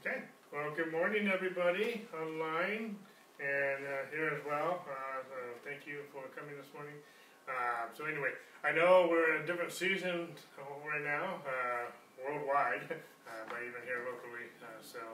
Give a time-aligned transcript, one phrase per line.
[0.00, 0.24] Okay.
[0.48, 2.96] Well, good morning, everybody online
[3.36, 4.80] and uh, here as well.
[4.88, 6.96] Uh, so thank you for coming this morning.
[7.44, 8.32] Uh, so anyway,
[8.64, 12.88] I know we're in a different season right now, uh, worldwide,
[13.28, 14.48] uh, but even here locally.
[14.64, 15.04] Uh, so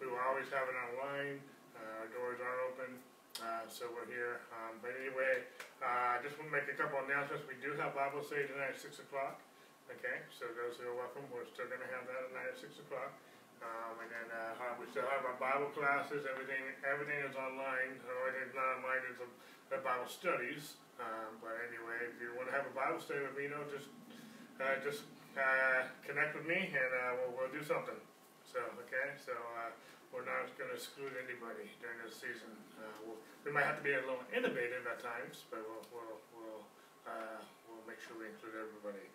[0.00, 1.36] we will always have it online.
[1.76, 2.96] our doors are open.
[3.68, 4.40] so we're here.
[4.48, 5.44] Um, but anyway,
[5.84, 7.44] I just want to make a couple announcements.
[7.44, 9.44] We do have Bible study tonight at 6 o'clock.
[9.92, 12.80] Okay, so those who are welcome, we're still going to have that tonight at 6
[12.80, 13.12] o'clock.
[13.66, 16.22] Um, and then uh, we still have our Bible classes.
[16.22, 17.98] Everything everything is online.
[17.98, 20.78] The only thing not online is the, Bible studies.
[21.02, 23.66] Um, but anyway, if you want to have a Bible study with me, you know,
[23.66, 23.90] just
[24.62, 27.98] uh, just uh, connect with me, and uh, we'll, we'll do something.
[28.46, 29.74] So okay, so uh,
[30.14, 32.54] we're not going to exclude anybody during this season.
[33.04, 36.62] We'll, we might have to be a little innovative at times, but we'll we'll we'll,
[37.68, 39.10] we'll make sure we include everybody.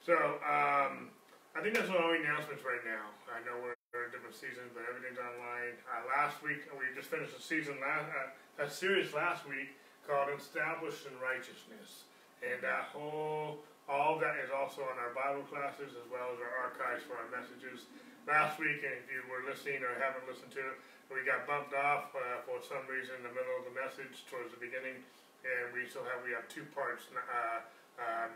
[0.00, 0.14] So.
[0.46, 1.10] Um,
[1.56, 3.16] I think that's all the announcements right now.
[3.32, 3.75] I know we're
[4.12, 5.74] different seasons, but everything's online.
[5.88, 9.72] Uh, last week, we just finished a season, last, uh, a series last week
[10.04, 12.06] called Established in Righteousness.
[12.44, 16.54] And that whole, all that is also on our Bible classes as well as our
[16.68, 17.88] archives for our messages.
[18.28, 20.76] Last week, and if you were listening or haven't listened to it,
[21.08, 24.50] we got bumped off uh, for some reason in the middle of the message towards
[24.50, 24.98] the beginning,
[25.46, 27.62] and we still have we have two parts, uh,
[28.02, 28.34] um,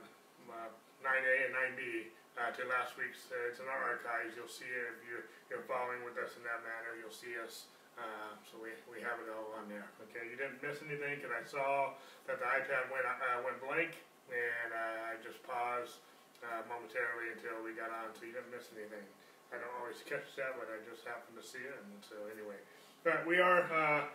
[1.02, 3.28] 9A and 9B uh, to last week's.
[3.28, 4.32] Uh, it's in our archives.
[4.32, 6.96] You'll see it if you're, you're following with us in that manner.
[6.96, 7.68] You'll see us.
[8.00, 9.84] Uh, so we, we have it all on there.
[10.08, 11.92] Okay, you didn't miss anything because I saw
[12.24, 13.92] that the iPad went uh, went blank,
[14.32, 16.00] and uh, I just paused
[16.40, 18.16] uh, momentarily until we got on.
[18.16, 19.04] So you didn't miss anything.
[19.52, 21.76] I don't always catch that, but I just happened to see it.
[21.76, 22.56] And so anyway,
[23.04, 23.68] but we are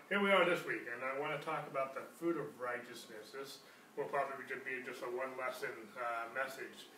[0.10, 0.24] here.
[0.24, 3.38] We are this week, and I want to talk about the fruit of righteousness.
[3.38, 3.62] This
[3.94, 5.76] will probably just be just a one lesson
[6.34, 6.90] message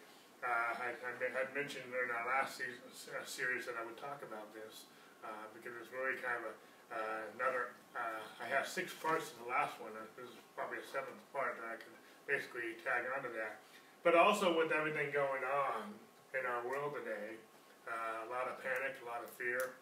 [0.45, 4.21] uh, I, I, had mentioned in our last season, uh, series that I would talk
[4.21, 4.85] about this
[5.25, 6.53] uh, because it's really kind of a,
[6.93, 7.73] uh, another.
[7.97, 9.89] Uh, I have six parts in the last one.
[10.13, 11.89] This is probably a seventh part that I can
[12.29, 13.57] basically tag onto that.
[14.05, 15.89] But also with everything going on
[16.37, 17.41] in our world today,
[17.89, 19.73] uh, a lot of panic, a lot of fear,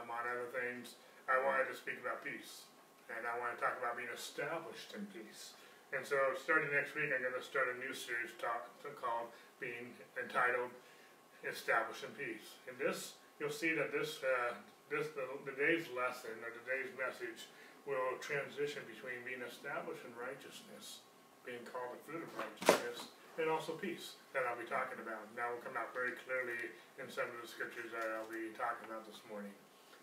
[0.00, 0.96] among other things.
[1.28, 2.68] I wanted to speak about peace,
[3.08, 5.56] and I want to talk about being established in peace.
[5.92, 8.68] And so, starting next week, I'm going to start a new series talk,
[9.00, 10.72] called being entitled
[11.44, 12.56] Establishing Peace.
[12.64, 14.56] In this, you'll see that this, uh,
[14.88, 15.24] this the,
[15.92, 17.48] lesson or today's message
[17.84, 21.04] will transition between being established in righteousness,
[21.44, 25.28] being called the fruit of righteousness, and also peace that I'll be talking about.
[25.36, 28.88] That will come out very clearly in some of the scriptures that I'll be talking
[28.88, 29.52] about this morning.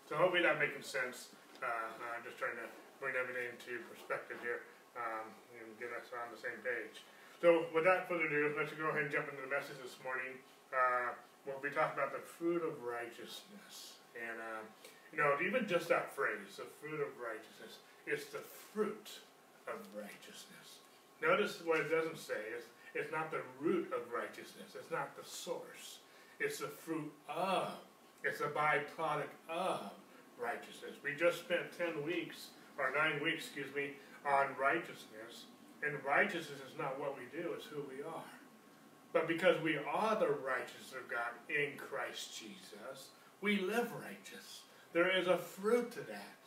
[0.06, 1.32] So hopefully that making sense.
[1.58, 2.68] Uh, I'm just trying to
[3.02, 4.66] bring everything into perspective here
[4.98, 7.02] um, and get us on the same page.
[7.42, 10.38] So without further ado, let's go ahead and jump into the message this morning.
[10.70, 11.10] Uh,
[11.42, 13.98] we'll be talking about the fruit of righteousness.
[14.14, 14.62] And, uh,
[15.10, 19.26] you know, even just that phrase, the fruit of righteousness, it's the fruit
[19.66, 20.86] of righteousness.
[21.18, 22.38] Notice what it doesn't say.
[22.54, 24.78] It's, it's not the root of righteousness.
[24.78, 25.98] It's not the source.
[26.38, 27.74] It's the fruit of.
[28.22, 29.90] It's a byproduct of
[30.38, 30.94] righteousness.
[31.02, 35.50] We just spent 10 weeks, or 9 weeks, excuse me, on righteousness.
[35.82, 38.32] And righteousness is not what we do, it's who we are.
[39.12, 43.08] But because we are the righteousness of God in Christ Jesus,
[43.40, 44.62] we live righteous.
[44.92, 46.38] There is a fruit to that.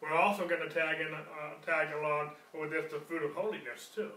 [0.00, 3.90] We're also going to tag in, uh, tag along with this the fruit of holiness
[3.94, 4.10] too.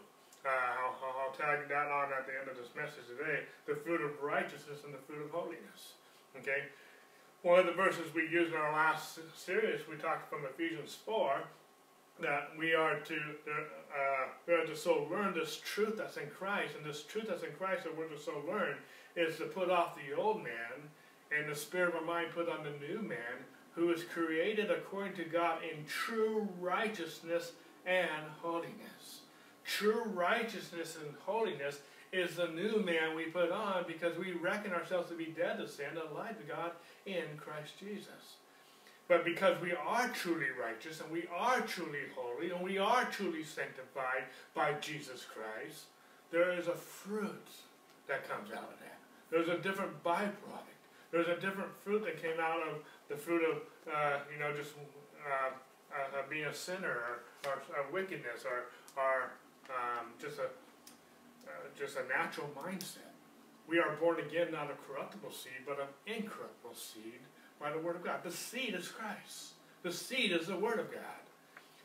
[0.46, 0.95] Uh, I'll,
[1.28, 3.44] I'll, tag that on at the end of this message today.
[3.66, 5.94] The fruit of righteousness and the fruit of holiness.
[6.40, 6.72] Okay.
[7.44, 11.44] One of the verses we used in our last series, we talked from Ephesians four,
[12.22, 16.75] that we are to uh, we are to so learn this truth that's in Christ,
[16.75, 18.75] and this truth that's in Christ that we're to so learn
[19.16, 20.90] is to put off the old man
[21.38, 25.16] and the spirit of our mind put on the new man, who is created according
[25.16, 27.53] to God in true righteousness
[27.85, 29.22] and holiness.
[29.66, 31.80] True righteousness and holiness
[32.12, 35.68] is the new man we put on because we reckon ourselves to be dead to
[35.68, 36.72] sin and alive to God
[37.06, 38.38] in Christ Jesus.
[39.13, 43.44] But because we are truly righteous and we are truly holy and we are truly
[43.44, 44.24] sanctified
[44.56, 45.83] by Jesus Christ,
[46.31, 47.48] there is a fruit
[48.07, 48.98] that comes out of that.
[49.30, 50.81] There's a different byproduct.
[51.12, 53.57] There's a different fruit that came out of the fruit of,
[53.88, 54.71] uh, you know, just
[55.21, 55.51] uh,
[55.94, 56.98] uh, being a sinner
[57.45, 58.66] or, or, wickedness or,
[58.98, 59.33] or
[59.69, 63.13] um, just a uh, just a natural mindset.
[63.68, 67.21] We are born again not of corruptible seed, but of incorruptible seed
[67.63, 68.19] by the Word of God.
[68.24, 69.54] The seed is Christ.
[69.83, 71.24] The seed is the Word of God.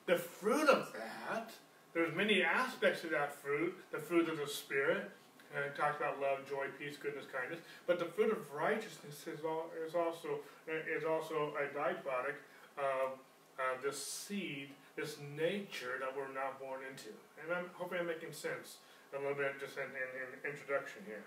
[0.07, 1.53] The fruit of that,
[1.95, 3.77] there's many aspects of that fruit.
[3.93, 5.09] The fruit of the Spirit,
[5.57, 7.61] uh, it talks about love, joy, peace, goodness, kindness.
[7.87, 12.43] But the fruit of righteousness is, all, is also is also a byproduct
[12.77, 13.17] of
[13.59, 17.11] uh, this seed, this nature that we're now born into.
[17.43, 18.79] And I'm hoping I'm making sense
[19.15, 21.25] a little bit just in, in, in introduction here.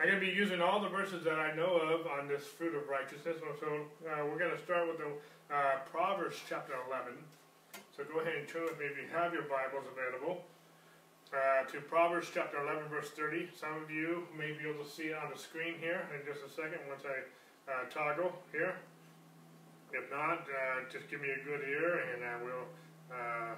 [0.00, 2.74] I'm going to be using all the verses that I know of on this fruit
[2.74, 3.38] of righteousness.
[3.60, 5.10] So uh, we're going to start with the
[5.54, 7.14] uh, Proverbs chapter 11.
[7.96, 10.42] So go ahead and turn with me if you have your Bibles available
[11.30, 13.48] uh, to Proverbs chapter 11, verse 30.
[13.54, 16.42] Some of you may be able to see it on the screen here in just
[16.42, 17.22] a second once I
[17.70, 18.74] uh, toggle here.
[19.94, 22.66] If not, uh, just give me a good ear and I will
[23.14, 23.54] uh,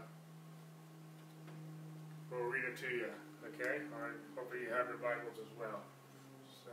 [2.31, 3.09] we'll read it to you.
[3.55, 3.81] Okay?
[3.94, 4.21] All right.
[4.37, 5.81] Hopefully you have your Bibles as well.
[6.65, 6.73] So.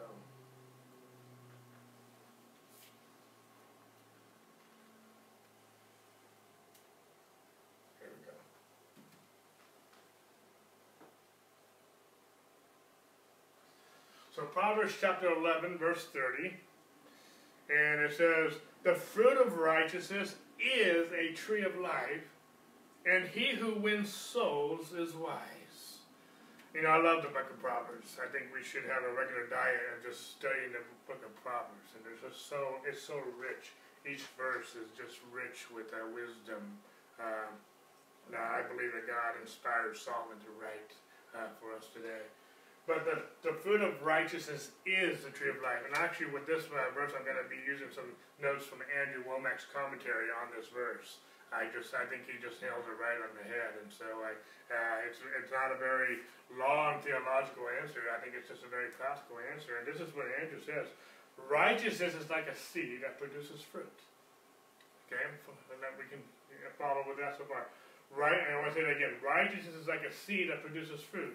[7.99, 8.33] Here we go.
[14.51, 16.53] Proverbs chapter 11, verse 30,
[17.69, 18.53] and it says,
[18.83, 22.27] The fruit of righteousness is a tree of life,
[23.05, 25.99] and he who wins souls is wise.
[26.73, 28.17] You know, I love the book of Proverbs.
[28.17, 31.93] I think we should have a regular diet of just studying the book of Proverbs.
[31.93, 33.77] And it's just so, it's so rich.
[34.09, 36.81] Each verse is just rich with uh, wisdom.
[37.21, 37.53] Uh,
[38.33, 40.91] now, I believe that God inspired Solomon to write
[41.37, 42.25] uh, for us today.
[42.83, 45.87] But the, the fruit of righteousness is the tree of life.
[45.87, 48.11] And actually, with this uh, verse, I'm going to be using some
[48.43, 51.23] notes from Andrew Wommack's commentary on this verse.
[51.55, 53.79] I just, I think he just nails it right on the head.
[53.79, 54.35] And so I,
[54.67, 56.27] uh, it's, it's not a very
[56.59, 58.03] long theological answer.
[58.11, 59.79] I think it's just a very classical answer.
[59.79, 60.91] And this is what Andrew says.
[61.47, 63.95] Righteousness is like a seed that produces fruit.
[65.07, 65.23] Okay?
[65.23, 66.19] And that we can
[66.75, 67.71] follow with that so far.
[68.11, 69.17] Right, and I want to say that again.
[69.23, 71.33] Righteousness is like a seed that produces fruit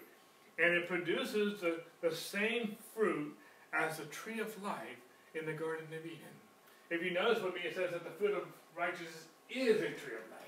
[0.58, 3.34] and it produces the, the same fruit
[3.72, 4.99] as the tree of life
[5.34, 6.19] in the Garden of Eden.
[6.90, 8.43] If you notice with me, it says that the fruit of
[8.76, 10.38] righteousness is a tree of life.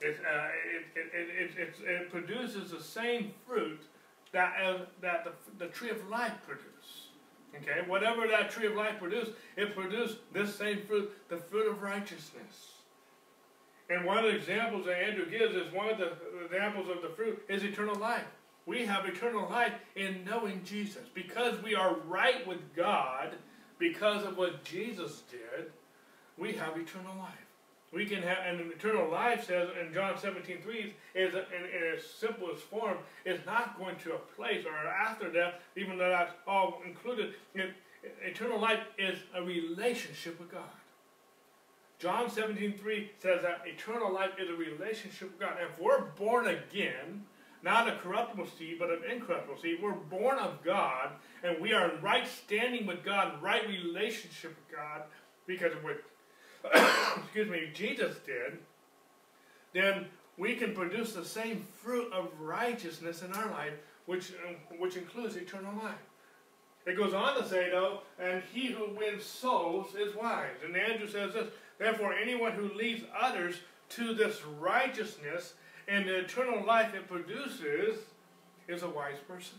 [0.00, 0.48] It, uh,
[0.94, 3.80] it, it, it, produces the same fruit
[4.32, 7.08] that, uh, that the, the tree of life produced.
[7.56, 11.80] Okay, whatever that tree of life produced, it produced this same fruit, the fruit of
[11.80, 12.74] righteousness.
[13.88, 16.12] And one of the examples that Andrew gives is one of the
[16.44, 18.26] examples of the fruit is eternal life
[18.66, 21.04] we have eternal life in knowing Jesus.
[21.14, 23.36] Because we are right with God,
[23.78, 25.70] because of what Jesus did,
[26.36, 27.30] we have eternal life.
[27.92, 31.40] We can have, and eternal life says in John 17, 3, is in,
[31.72, 36.32] its simplest form, is not going to a place or after death, even though that's
[36.46, 37.34] all included.
[37.54, 37.70] It,
[38.22, 40.64] eternal life is a relationship with God.
[41.98, 45.56] John 17, 3 says that eternal life is a relationship with God.
[45.62, 47.24] If we're born again,
[47.62, 49.78] not a corruptible seed, but an incorruptible seed.
[49.82, 51.10] We're born of God,
[51.42, 55.02] and we are in right standing with God, right relationship with God,
[55.46, 56.02] because of what,
[57.24, 58.58] excuse me, Jesus did.
[59.72, 60.06] Then
[60.38, 63.72] we can produce the same fruit of righteousness in our life,
[64.06, 65.94] which, um, which includes eternal life.
[66.86, 70.54] It goes on to say, though, and he who wins souls is wise.
[70.64, 71.48] And Andrew says this,
[71.78, 73.56] therefore anyone who leads others
[73.90, 75.54] to this righteousness
[75.88, 77.98] and the eternal life it produces
[78.68, 79.58] is a wise person.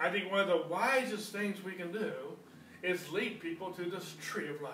[0.00, 2.12] I think one of the wisest things we can do
[2.82, 4.72] is lead people to this tree of life,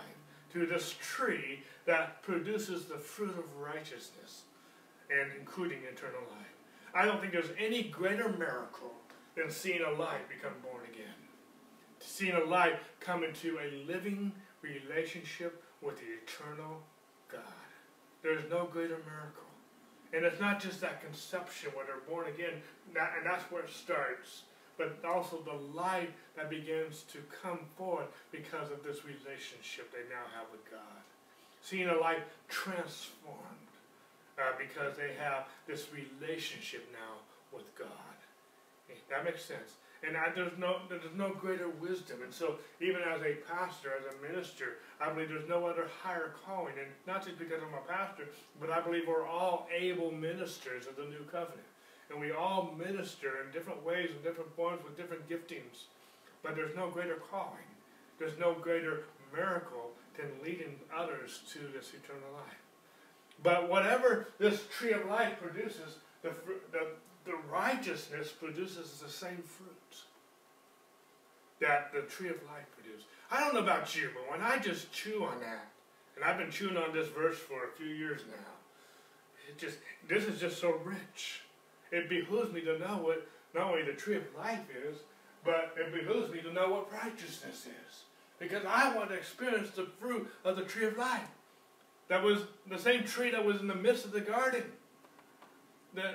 [0.53, 4.43] to this tree that produces the fruit of righteousness,
[5.11, 6.47] and including eternal life.
[6.95, 8.93] I don't think there's any greater miracle
[9.37, 11.05] than seeing a life become born again.
[12.01, 16.83] Seeing a life come into a living relationship with the eternal
[17.31, 17.43] God.
[18.23, 19.48] There's no greater miracle.
[20.13, 24.43] And it's not just that conception when they're born again, and that's where it starts,
[24.79, 30.25] but also the life that begins to come forth because of this relationship they now
[30.39, 31.03] have with God.
[31.61, 33.37] Seeing a life transformed
[34.39, 37.21] uh, because they have this relationship now
[37.53, 37.89] with God.
[39.11, 39.77] That makes sense.
[40.07, 42.19] And I, there's no there's no greater wisdom.
[42.23, 46.35] And so even as a pastor, as a minister, I believe there's no other higher
[46.47, 46.75] calling.
[46.79, 48.29] And not just because I'm a pastor,
[48.61, 51.67] but I believe we're all able ministers of the new covenant.
[52.11, 55.89] And we all minister in different ways and different forms with different giftings.
[56.43, 57.69] But there's no greater calling.
[58.19, 62.63] There's no greater miracle than leading others to this eternal life.
[63.43, 66.31] But whatever this tree of life produces, the,
[66.73, 66.89] the,
[67.29, 69.97] the righteousness produces the same fruit
[71.61, 73.05] that the tree of life produced.
[73.31, 75.67] I don't know about you, but when I just chew on that,
[76.17, 78.49] and I've been chewing on this verse for a few years now,
[79.47, 79.77] it just
[80.09, 81.43] this is just so rich.
[81.93, 84.97] It behooves me to know what not only the tree of life is,
[85.45, 88.03] but it behooves me to know what righteousness is.
[88.39, 91.29] Because I want to experience the fruit of the tree of life.
[92.09, 94.65] That was the same tree that was in the midst of the garden.
[95.95, 96.15] The, uh,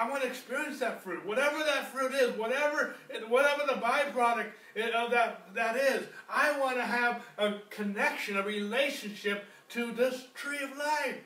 [0.00, 1.24] I want to experience that fruit.
[1.24, 2.94] Whatever that fruit is, whatever
[3.28, 4.50] whatever the byproduct
[4.94, 10.58] of that, that is, I want to have a connection, a relationship to this tree
[10.62, 11.18] of life.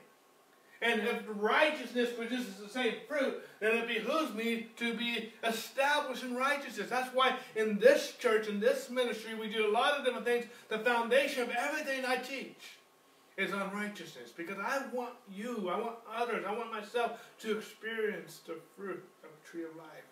[0.83, 6.37] And if righteousness produces the same fruit, then it behooves me to be established in
[6.37, 6.91] righteousness.
[6.91, 10.45] That's why in this church, in this ministry, we do a lot of different things.
[10.69, 12.76] The foundation of everything I teach
[13.37, 14.31] is unrighteousness.
[14.37, 19.31] Because I want you, I want others, I want myself to experience the fruit of
[19.31, 20.07] the tree of life.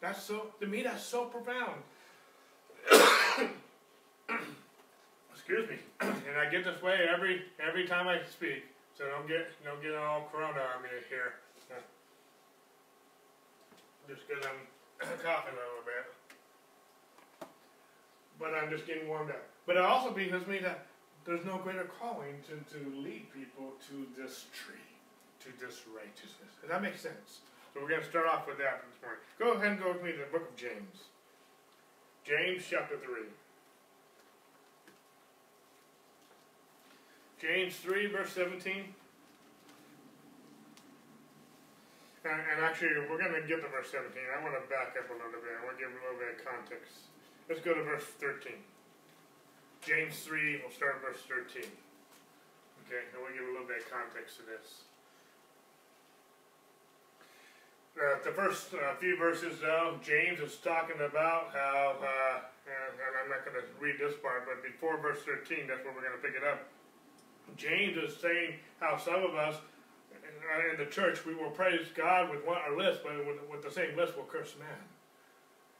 [0.00, 1.82] That's so, to me, that's so profound.
[5.34, 5.76] Excuse me.
[6.00, 8.64] and I get this way every every time I speak.
[8.96, 11.34] So don't get don't get all corona on me here.
[14.08, 17.48] Just because I'm coughing a little bit.
[18.38, 19.42] But I'm just getting warmed up.
[19.66, 20.86] But it also because me that
[21.24, 24.88] there's no greater calling to, to lead people to this tree,
[25.40, 26.52] to this righteousness.
[26.60, 27.40] Does that make sense?
[27.72, 29.20] So we're going to start off with that this morning.
[29.40, 31.08] Go ahead and go with me to the book of James.
[32.22, 33.28] James chapter 3.
[37.40, 38.94] James 3, verse 17.
[42.24, 44.16] And, and actually, we're going to get to verse 17.
[44.16, 45.52] I want to back up a little bit.
[45.52, 47.12] I want to give a little bit of context.
[47.48, 48.56] Let's go to verse 13.
[49.84, 51.60] James 3, we'll start verse 13.
[51.60, 54.88] Okay, and we'll give a little bit of context to this.
[57.92, 63.28] Uh, the first uh, few verses, though, James is talking about how, uh, and, I'm
[63.28, 66.24] not going to read this part, but before verse 13, that's where we're going to
[66.24, 66.64] pick it up.
[67.60, 69.60] James is saying how some of us
[70.10, 73.62] uh, in the church, we will praise God with one, our lips, but with, with
[73.62, 74.80] the same lips we'll curse man.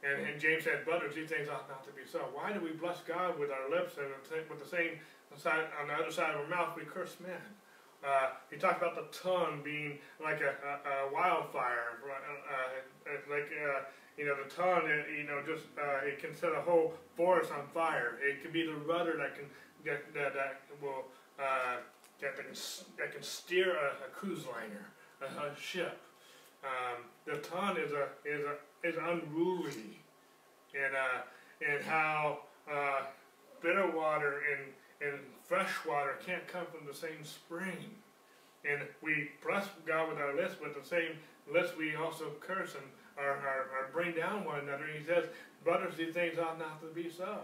[0.05, 2.19] And, and James said, brothers, these things ought not to be so.
[2.33, 4.09] Why do we bless God with our lips and
[4.51, 5.01] with the same
[5.37, 7.41] side, on the other side of our mouth we curse man?
[8.05, 13.49] Uh, he talked about the tongue being like a, a, a wildfire, uh, uh, like
[13.49, 13.81] uh,
[14.19, 14.85] you know the tongue.
[14.85, 18.19] Uh, you know, just uh, it can set a whole forest on fire.
[18.21, 19.47] It can be the rudder that can
[19.87, 21.07] that that, that will
[21.39, 22.55] that can,
[22.99, 24.87] that can steer a, a cruise liner,
[25.23, 25.99] a, a ship.
[26.63, 29.99] Um, the tongue is a is a is unruly,
[30.75, 32.39] and uh, and how
[32.71, 33.03] uh,
[33.63, 37.97] bitter water and and fresh water can't come from the same spring,
[38.69, 41.17] and we bless God with our lips, but the same
[41.53, 42.85] lips we also curse and
[43.17, 44.85] or, or, or bring down one another.
[44.85, 45.27] And he says,
[45.63, 47.39] brothers, these things ought not to be so.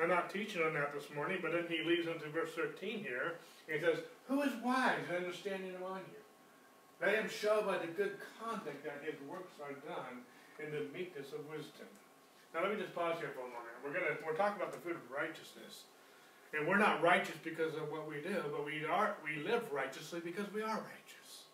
[0.00, 3.34] I'm not teaching on that this morning, but then he leads into verse 13 here.
[3.68, 6.22] He says, Who is wise and understanding among you?
[7.02, 10.22] Let him show by the good conduct that his works are done
[10.60, 11.88] in the meekness of wisdom.
[12.54, 13.74] Now let me just pause here for a moment.
[13.84, 15.88] We're gonna we're talking about the fruit of righteousness.
[16.52, 20.20] And we're not righteous because of what we do, but we are we live righteously
[20.20, 21.46] because we are righteous.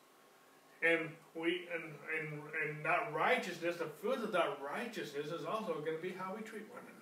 [0.83, 5.97] And we and and, and that righteousness, the fruit of that righteousness is also going
[5.97, 6.97] to be how we treat one another.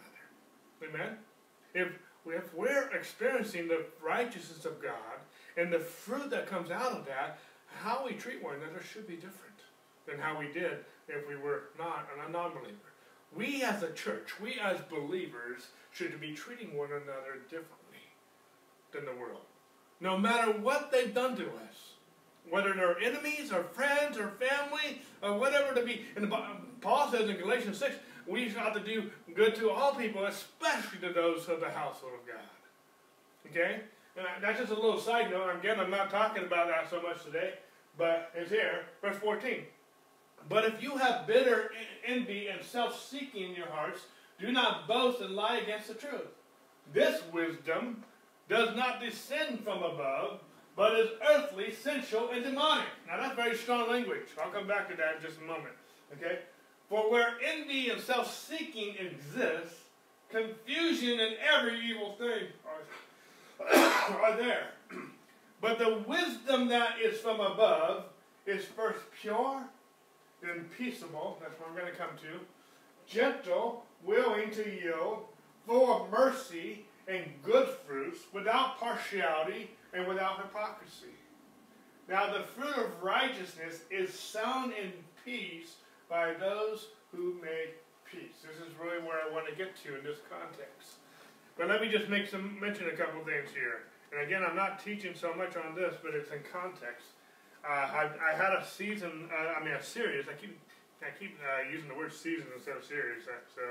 [0.90, 1.18] Amen?
[1.74, 5.18] If, if we're experiencing the righteousness of God
[5.56, 7.38] and the fruit that comes out of that,
[7.82, 9.58] how we treat one another should be different
[10.06, 12.76] than how we did if we were not a non-believer.
[13.36, 18.04] We as a church, we as believers, should be treating one another differently
[18.92, 19.42] than the world.
[20.00, 21.94] No matter what they've done to us,
[22.48, 26.02] whether they're enemies or friends or family or whatever to be.
[26.16, 26.32] And
[26.80, 27.96] Paul says in Galatians 6,
[28.26, 32.26] we ought to do good to all people, especially to those of the household of
[32.26, 33.50] God.
[33.50, 33.80] Okay?
[34.16, 35.56] And that's just a little side note.
[35.58, 37.54] Again, I'm not talking about that so much today,
[37.98, 38.82] but it's here.
[39.02, 39.64] Verse 14.
[40.48, 41.70] But if you have bitter
[42.06, 44.00] envy and self-seeking in your hearts,
[44.38, 46.28] do not boast and lie against the truth.
[46.92, 48.02] This wisdom
[48.48, 50.40] does not descend from above,
[50.76, 52.86] but is earthly, sensual, and demonic.
[53.06, 54.26] Now that's very strong language.
[54.42, 55.74] I'll come back to that in just a moment.
[56.12, 56.40] Okay?
[56.88, 59.80] For where envy and self-seeking exists,
[60.30, 63.74] confusion and every evil thing are,
[64.20, 64.68] are there.
[65.60, 68.04] But the wisdom that is from above
[68.46, 69.62] is first pure,
[70.44, 72.40] then peaceable, that's what I'm going to come to,
[73.06, 75.24] gentle, willing to yield,
[75.66, 81.14] full of mercy and good fruits, without partiality and without hypocrisy.
[82.08, 84.92] Now the fruit of righteousness is sown in
[85.24, 85.76] peace
[86.08, 88.42] by those who make peace.
[88.42, 91.00] This is really where I want to get to in this context.
[91.56, 93.84] But let me just make some mention a couple things here.
[94.12, 97.06] And again, I'm not teaching so much on this, but it's in context.
[97.64, 100.28] Uh, I, I, had a season, uh, I mean a series.
[100.28, 100.52] I keep
[101.00, 103.64] I keep uh, using the word season instead of series, uh, so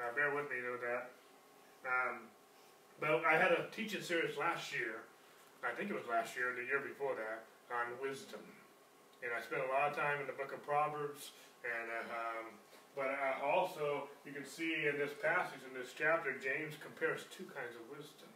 [0.00, 1.12] uh, bear with me with that.
[1.84, 2.28] Um,
[3.00, 5.04] but I had a teaching series last year.
[5.60, 8.40] I think it was last year, the year before that, on wisdom.
[9.24, 11.32] And I spent a lot of time in the book of Proverbs,
[11.64, 12.44] and uh, um,
[12.96, 13.12] but
[13.44, 17.84] also you can see in this passage, in this chapter, James compares two kinds of
[17.92, 18.28] wisdom.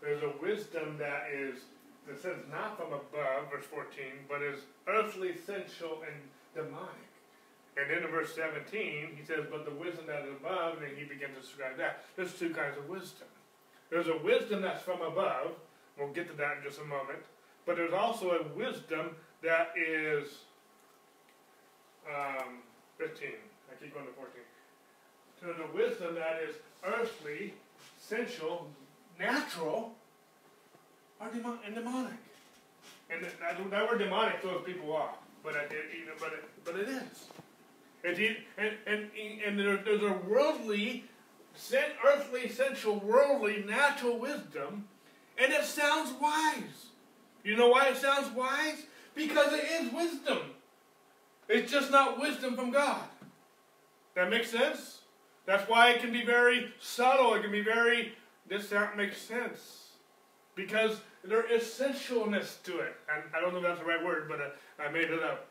[0.00, 1.64] There's a wisdom that is
[2.06, 6.16] that says not from above, verse 14, but is earthly, sensual, and
[6.54, 7.10] demonic.
[7.76, 10.96] And then in verse 17, he says, But the wisdom that is above, and then
[10.96, 12.04] he begins to describe that.
[12.16, 13.26] There's two kinds of wisdom.
[13.90, 15.52] There's a wisdom that's from above.
[15.98, 17.20] We'll get to that in just a moment.
[17.66, 20.28] But there's also a wisdom that is
[22.08, 22.58] um,
[22.98, 23.28] 15.
[23.28, 24.32] I keep going to 14.
[25.40, 27.54] So there's a wisdom that is earthly,
[27.98, 28.68] sensual,
[29.18, 29.92] natural,
[31.32, 32.12] demon- and demonic.
[33.10, 36.76] And that, that word demonic throws people off, but it, you know, but it, but
[36.76, 37.28] it is.
[38.04, 38.18] And
[38.86, 39.10] and
[39.46, 41.04] and there, there's a worldly,
[42.06, 44.86] earthly, sensual, worldly, natural wisdom,
[45.38, 46.86] and it sounds wise.
[47.42, 48.84] You know why it sounds wise?
[49.14, 50.38] Because it is wisdom.
[51.48, 53.04] It's just not wisdom from God.
[54.14, 55.00] That makes sense?
[55.46, 57.34] That's why it can be very subtle.
[57.34, 58.12] It can be very,
[58.48, 59.83] this that makes sense.
[60.54, 62.94] Because there is sensualness to it.
[63.12, 65.46] And I don't know if that's the right word, but uh, I made it up.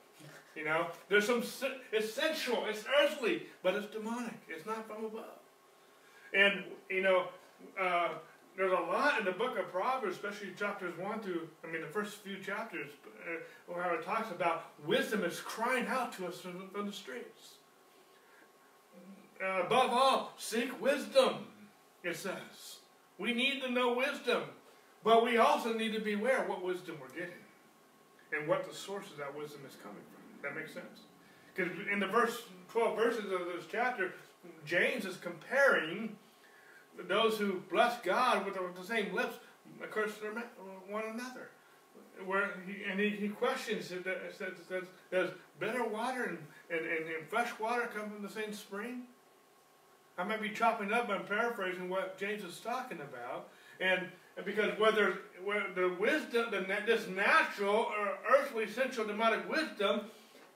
[0.56, 1.44] You know, there's some,
[1.92, 4.40] it's sensual, it's earthly, but it's demonic.
[4.48, 5.40] It's not from above.
[6.34, 7.28] And, you know,
[7.80, 8.10] uh,
[8.56, 11.88] there's a lot in the book of Proverbs, especially chapters 1 through, I mean, the
[11.88, 16.60] first few chapters, uh, where it talks about wisdom is crying out to us from
[16.60, 17.56] the, from the streets.
[19.44, 21.48] Uh, above all, seek wisdom,
[22.04, 22.78] it says.
[23.18, 24.44] We need to know wisdom,
[25.04, 27.44] but we also need to be aware of what wisdom we're getting
[28.32, 30.24] and what the source of that wisdom is coming from.
[30.42, 31.02] That makes sense?
[31.54, 34.14] Because in the verse 12 verses of this chapter,
[34.66, 36.16] James is comparing
[37.08, 39.38] those who bless God with the, same lips
[39.92, 40.14] curse
[40.90, 41.50] one another.
[42.26, 44.06] Where he, and he, he questions it,
[44.38, 46.38] says, says, does bitter water and,
[46.70, 49.04] and, and, and, fresh water come from the same spring?
[50.18, 53.50] I might be chopping up, I'm paraphrasing what James is talking about.
[53.80, 54.08] And
[54.46, 55.20] because whether,
[55.76, 60.02] the wisdom, the, this natural or earthly, sensual, demonic wisdom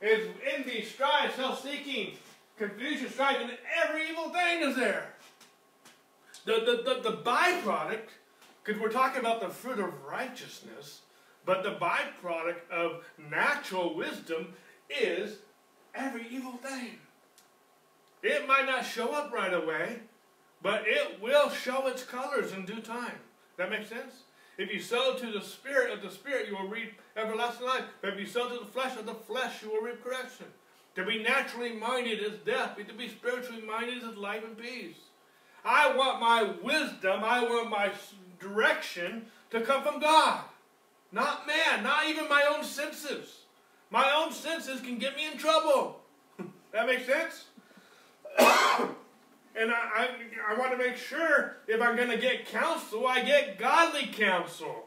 [0.01, 2.13] is envy, strife, self-seeking,
[2.57, 3.51] confusion, strife, and
[3.83, 5.13] every evil thing is there.
[6.45, 8.09] The, the, the, the byproduct,
[8.63, 11.01] because we're talking about the fruit of righteousness,
[11.45, 14.53] but the byproduct of natural wisdom
[14.89, 15.37] is
[15.93, 16.97] every evil thing.
[18.23, 19.99] It might not show up right away,
[20.61, 23.19] but it will show its colors in due time.
[23.57, 24.23] That makes sense?
[24.57, 27.83] If you sow to the spirit of the spirit, you will reap everlasting life.
[28.01, 30.47] But if you sow to the flesh of the flesh, you will reap correction.
[30.95, 34.95] To be naturally minded is death, but to be spiritually minded is life and peace.
[35.63, 37.91] I want my wisdom, I want my
[38.39, 40.41] direction to come from God.
[41.11, 43.41] Not man, not even my own senses.
[43.89, 46.01] My own senses can get me in trouble.
[46.71, 47.45] that makes sense?
[49.57, 50.09] and I, I,
[50.53, 54.85] I, want to make sure if I'm going to get counsel, I get godly counsel.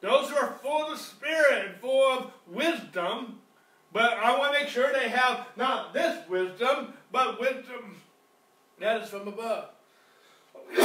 [0.00, 3.40] Those who are full of the Spirit and full of wisdom,
[3.92, 7.96] but I want to make sure they have not this wisdom, but wisdom
[8.78, 9.70] that is from above.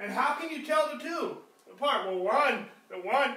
[0.00, 1.38] and how can you tell the two
[1.70, 2.06] apart?
[2.06, 3.36] Well, one, the one,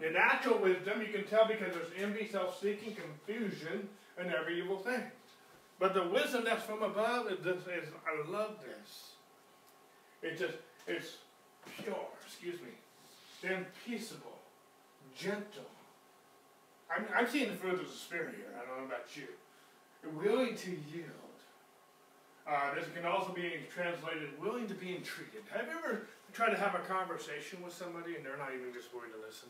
[0.00, 5.02] the natural wisdom, you can tell because there's envy, self-seeking, confusion, and every evil thing.
[5.78, 9.12] But the wisdom that's from above is, this, is I love this.
[10.22, 10.54] It's just,
[10.86, 11.16] it's
[11.82, 12.70] pure, excuse me,
[13.42, 14.38] then peaceable,
[15.14, 15.70] gentle.
[16.90, 18.46] I'm, I'm seeing the fruit of the Spirit here.
[18.54, 19.26] I don't know about you.
[20.18, 21.26] Willing to yield
[22.46, 25.42] uh, this can also be translated willing to be entreated.
[25.50, 28.94] Have you ever tried to have a conversation with somebody and they're not even just
[28.94, 29.48] willing to listen?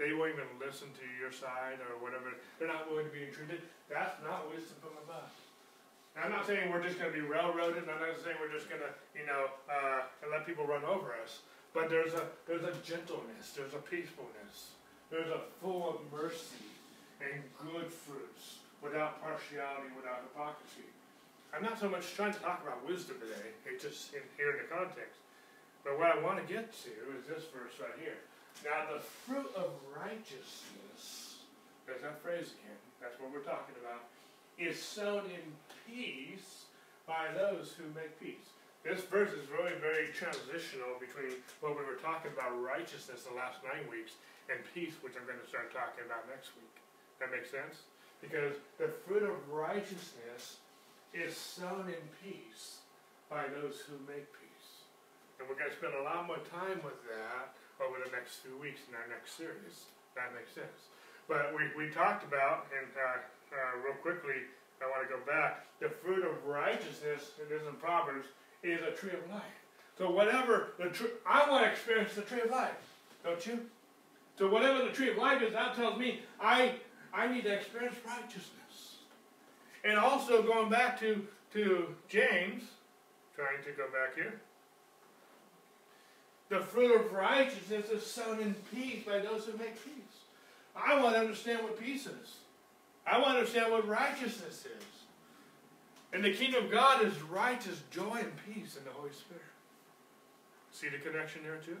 [0.00, 2.32] They won't even listen to your side or whatever.
[2.56, 3.60] They're not willing to be entreated.
[3.92, 5.28] That's not wisdom from above.
[6.16, 7.84] Now, I'm not saying we're just going to be railroaded.
[7.84, 11.44] I'm not saying we're just going to, you know, uh, let people run over us.
[11.76, 13.52] But there's a there's a gentleness.
[13.52, 14.72] There's a peacefulness.
[15.12, 16.64] There's a full of mercy
[17.20, 20.88] and good fruits, without partiality, without hypocrisy.
[21.52, 24.64] I'm not so much trying to talk about wisdom today, it's just in, here in
[24.64, 25.20] the context.
[25.84, 28.16] But what I want to get to is this verse right here.
[28.64, 31.40] Now, the fruit of righteousness,
[31.86, 34.04] there's that phrase again, that's what we're talking about,
[34.58, 35.44] is sown in
[35.88, 36.68] peace
[37.06, 38.52] by those who make peace.
[38.84, 43.60] This verse is really very transitional between what we were talking about righteousness the last
[43.64, 44.16] nine weeks
[44.48, 46.76] and peace, which I'm going to start talking about next week.
[47.20, 47.84] That makes sense?
[48.24, 50.60] Because the fruit of righteousness
[51.12, 52.80] is sown in peace
[53.28, 54.68] by those who make peace.
[55.38, 58.56] And we're going to spend a lot more time with that over the next few
[58.60, 59.90] weeks in our next series.
[60.14, 60.92] That makes sense.
[61.28, 63.24] But we, we talked about, and uh,
[63.56, 64.46] uh, real quickly,
[64.82, 68.28] I want to go back, the fruit of righteousness, it is in Proverbs,
[68.62, 69.58] is a tree of life.
[69.96, 72.72] So whatever the tree, I want to experience the tree of life,
[73.22, 73.60] don't you?
[74.38, 76.74] So whatever the tree of life is, that tells me I
[77.12, 78.96] I need to experience righteousness.
[79.84, 82.62] And also going back to, to James,
[83.34, 84.40] trying to go back here.
[86.50, 89.94] The fruit of righteousness is sown in peace by those who make peace.
[90.76, 92.36] I want to understand what peace is.
[93.06, 94.84] I want to understand what righteousness is.
[96.12, 99.42] And the kingdom of God is righteous joy and peace in the Holy Spirit.
[100.72, 101.76] See the connection there too?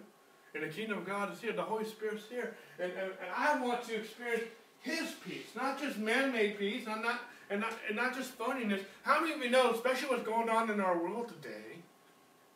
[0.54, 1.52] And the kingdom of God is here.
[1.52, 2.54] The Holy Spirit's here.
[2.78, 4.44] And, and, and I want to experience
[4.82, 8.82] his peace, not just man-made peace, and not, and not, and not just phoniness.
[9.02, 11.69] How many of you know, especially what's going on in our world today,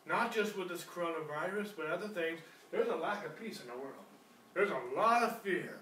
[0.07, 2.39] not just with this coronavirus, but other things,
[2.71, 3.93] there's a lack of peace in the world.
[4.53, 5.77] There's a lot of fear.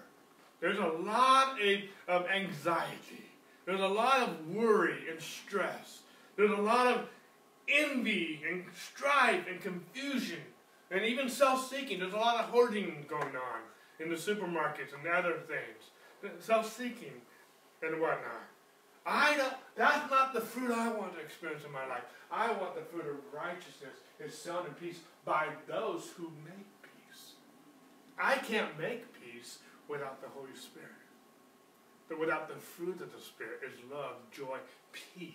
[0.60, 1.58] There's a lot
[2.08, 3.30] of anxiety.
[3.66, 6.00] There's a lot of worry and stress.
[6.36, 7.06] There's a lot of
[7.68, 10.40] envy and strife and confusion
[10.90, 11.98] and even self-seeking.
[11.98, 13.60] There's a lot of hoarding going on
[14.00, 15.90] in the supermarkets and other things
[16.40, 17.12] self-seeking
[17.82, 18.48] and whatnot.
[19.06, 22.04] I don't, that's not the fruit I want to experience in my life.
[22.30, 27.32] I want the fruit of righteousness is sown in peace by those who make peace.
[28.18, 30.88] I can't make peace without the Holy Spirit.
[32.08, 34.58] But without the fruit of the Spirit is love, joy,
[34.92, 35.32] peace.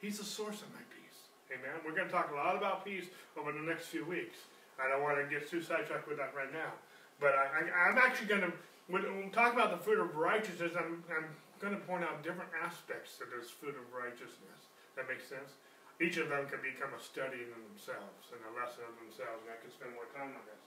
[0.00, 1.18] He's the source of my peace.
[1.52, 1.80] Amen.
[1.84, 3.06] We're going to talk a lot about peace
[3.38, 4.36] over the next few weeks.
[4.78, 6.72] I don't want to get too sidetracked with that right now.
[7.20, 8.52] But I, I'm actually going to
[8.88, 11.28] when, we talk about the fruit of righteousness, I'm, I'm
[11.58, 14.70] going to point out different aspects of this fruit of righteousness.
[14.94, 15.58] That makes sense?
[15.98, 19.50] Each of them can become a study in themselves and a lesson of themselves, and
[19.50, 20.64] I could spend more time on this.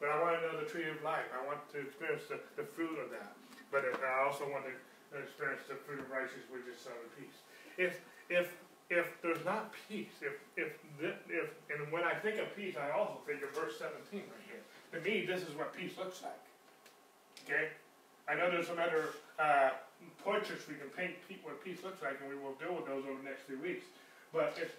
[0.00, 1.28] But I want to know the tree of life.
[1.36, 3.36] I want to experience the, the fruit of that.
[3.68, 4.72] But I also want to
[5.12, 7.44] experience the fruit of righteousness, which is son of peace.
[7.76, 8.00] If
[8.32, 8.48] if
[8.88, 13.20] if there's not peace, if if if and when I think of peace, I also
[13.28, 14.64] think of verse 17 right here.
[14.96, 16.40] To me, this is what peace looks like.
[17.44, 17.68] Okay?
[18.28, 19.70] I know there's some other uh,
[20.24, 23.18] portraits we can paint what peace looks like, and we will deal with those over
[23.18, 23.84] the next few weeks.
[24.32, 24.72] But it's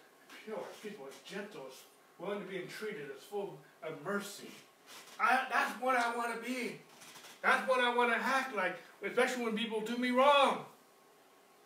[0.45, 1.81] pure, it's peaceful, it's gentle, it's
[2.19, 4.49] willing to be entreated, it's full of mercy.
[5.19, 6.79] I, that's what I want to be.
[7.41, 10.65] That's what I want to act like, especially when people do me wrong.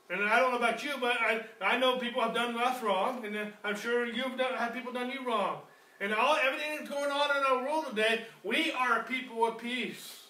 [0.10, 3.26] And I don't know about you, but I, I know people have done us wrong,
[3.26, 5.62] and I'm sure you've done, had people done you wrong.
[6.00, 9.58] And all everything that's going on in our world today, we are a people of
[9.58, 10.25] peace.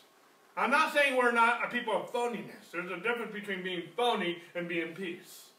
[0.58, 2.72] I'm not saying we're not a people of phoniness.
[2.72, 5.50] There's a difference between being phony and being peace.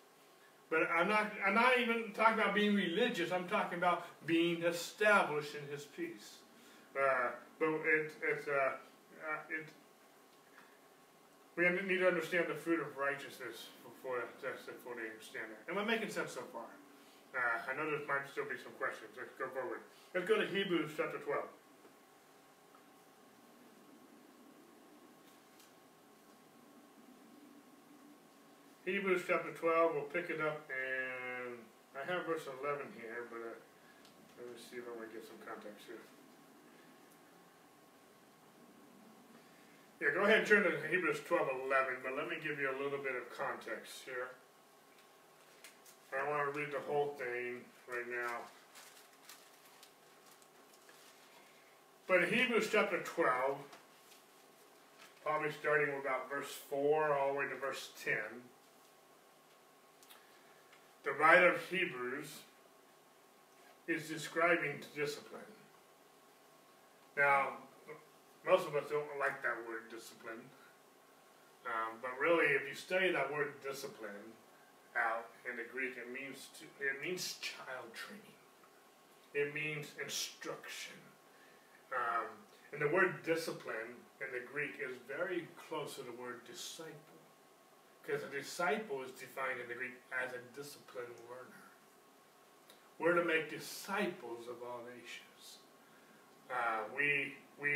[0.70, 3.30] But I'm not, I'm not even talking about being religious.
[3.30, 6.40] I'm talking about being established in his peace.
[6.96, 7.30] Uh,
[7.60, 8.80] but it, it's, uh,
[9.20, 9.68] uh, it,
[11.56, 15.70] we need to understand the fruit of righteousness before, to fully understand that.
[15.70, 16.68] Am I making sense so far?
[17.36, 19.12] Uh, I know there might still be some questions.
[19.16, 19.84] Let's go forward.
[20.14, 21.44] Let's go to Hebrews chapter 12.
[28.86, 31.58] Hebrews chapter 12, we'll pick it up, and
[31.98, 33.58] I have verse 11 here, but uh,
[34.38, 35.98] let me see if I can get some context here.
[39.98, 42.78] Yeah, go ahead and turn to Hebrews 12, 11, but let me give you a
[42.78, 44.30] little bit of context here.
[46.14, 48.46] I want to read the whole thing right now.
[52.06, 53.58] But in Hebrews chapter 12,
[55.24, 58.14] probably starting with about verse 4 all the way to verse 10,
[61.06, 62.26] the writer of Hebrews
[63.86, 65.40] is describing discipline.
[67.16, 67.62] Now,
[68.44, 70.42] most of us don't like that word discipline,
[71.64, 74.34] um, but really, if you study that word discipline
[74.96, 78.38] out in the Greek, it means to, it means child training.
[79.34, 80.94] It means instruction.
[81.94, 82.26] Um,
[82.72, 87.15] and the word discipline in the Greek is very close to the word disciple.
[88.06, 91.66] Because a disciple is defined in the Greek as a disciplined learner.
[92.98, 95.58] We're to make disciples of all nations.
[96.48, 97.74] Uh, we, we,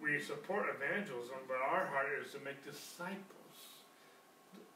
[0.00, 3.84] we support evangelism, but our heart is to make disciples.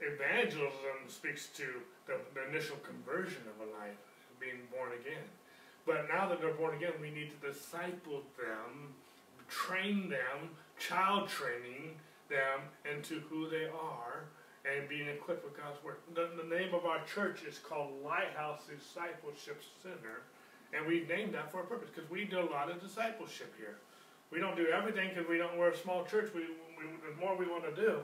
[0.01, 1.65] Evangelism speaks to
[2.07, 3.97] the, the initial conversion of a life,
[4.39, 5.25] being born again.
[5.87, 8.93] But now that they're born again, we need to disciple them,
[9.49, 11.97] train them, child training,
[12.35, 14.27] them into who they are
[14.67, 16.03] and being equipped with God's Word.
[16.15, 20.27] The, the name of our church is called Lighthouse Discipleship Center,
[20.75, 23.79] and we named that for a purpose because we do a lot of discipleship here.
[24.33, 25.55] We don't do everything because we don't.
[25.55, 26.35] We're a small church.
[26.35, 28.03] We, we there's more we want to do,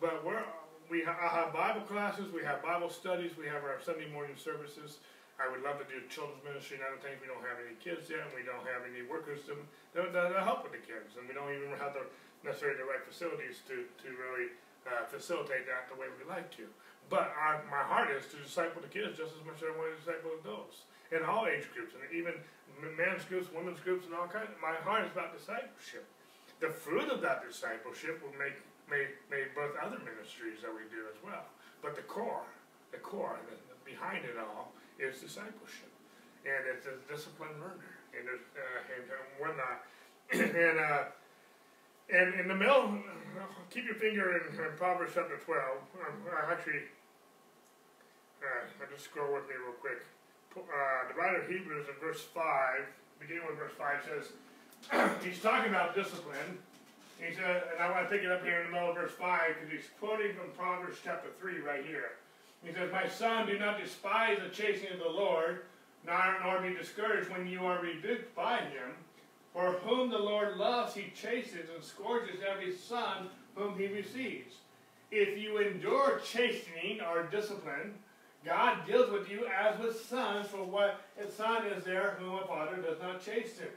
[0.00, 0.40] but we're
[0.88, 2.32] we ha- I have Bible classes.
[2.32, 3.36] We have Bible studies.
[3.36, 5.02] We have our Sunday morning services.
[5.36, 7.20] I would love to do children's ministry and other things.
[7.20, 9.60] We don't have any kids yet, and we don't have any workers to,
[9.92, 12.08] that, that help with the kids, and we don't even have the
[12.46, 14.54] necessarily the right facilities to, to really
[14.86, 16.70] uh, facilitate that the way we like to.
[17.10, 19.94] But our, my heart is to disciple the kids just as much as I want
[19.94, 22.34] to disciple adults in all age groups, and even
[22.82, 24.50] men's groups, women's groups, and all kinds.
[24.58, 26.06] My heart is about discipleship.
[26.58, 28.58] The fruit of that discipleship will make
[28.90, 31.46] may may birth other ministries that we do as well.
[31.82, 32.46] But the core,
[32.90, 35.92] the core, the, the behind it all is discipleship,
[36.42, 39.76] and it's a disciplined learner, and uh, and uh, uh,
[40.32, 41.02] and uh,
[42.12, 42.98] and in the middle,
[43.70, 45.82] keep your finger in, in Proverbs chapter twelve.
[45.98, 46.86] Um, uh, actually,
[48.42, 50.02] uh, I'll just scroll with me real quick.
[50.56, 52.86] Uh, the writer of Hebrews in verse five,
[53.20, 54.32] beginning with verse five, says
[55.24, 56.58] he's talking about discipline.
[57.18, 59.12] He said, and I want to pick it up here in the middle of verse
[59.12, 62.12] 5 because he's quoting from Proverbs chapter 3 right here.
[62.62, 65.62] He says, My son, do not despise the chastening of the Lord,
[66.04, 68.92] nor, nor be discouraged when you are rebuked by him.
[69.56, 74.56] For whom the Lord loves, he chastens and scourges every son whom he receives.
[75.10, 77.94] If you endure chastening or discipline,
[78.44, 82.46] God deals with you as with sons, for what a son is there whom a
[82.46, 83.68] father does not chasten.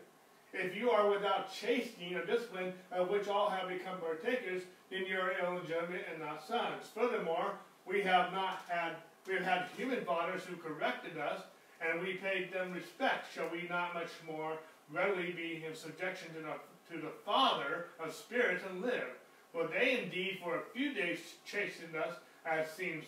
[0.52, 5.18] If you are without chastening or discipline, of which all have become partakers, then you
[5.18, 6.88] are illegitimate and not sons.
[6.94, 7.54] Furthermore,
[7.86, 11.40] we have not had we have had human fathers who corrected us,
[11.80, 13.34] and we paid them respect.
[13.34, 14.58] Shall we not much more
[14.92, 19.10] readily be in subjection to the, to the Father of spirits and live?
[19.54, 23.06] For they indeed for a few days chastened us as seems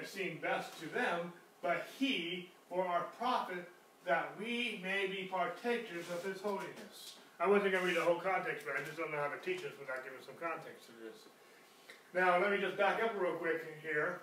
[0.00, 3.66] as seemed best to them, but he for our profit
[4.06, 7.14] that we may be partakers of his holiness.
[7.40, 9.38] I wasn't going to read the whole context, but I just don't know how to
[9.44, 11.18] teach this without giving some context to this.
[12.14, 14.20] Now, let me just back up real quick here.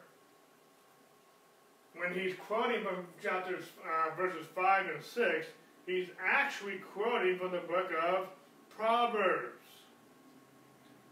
[1.95, 5.47] When he's quoting from chapters, uh, verses 5 and 6,
[5.85, 8.27] he's actually quoting from the book of
[8.69, 9.61] Proverbs.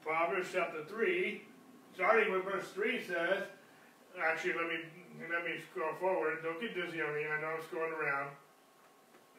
[0.03, 1.43] Proverbs chapter 3,
[1.93, 3.43] starting with verse 3 says,
[4.21, 4.75] actually, let me
[5.29, 6.39] let me scroll forward.
[6.43, 7.21] Don't get dizzy on me.
[7.25, 8.29] I know I'm scrolling around.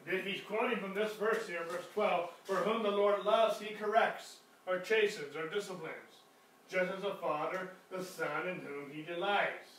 [0.05, 3.73] Then he's quoting from this verse here, verse 12, For whom the Lord loves, he
[3.73, 6.23] corrects, or chastens, or disciplines,
[6.69, 9.72] just as a father the son in whom he delights.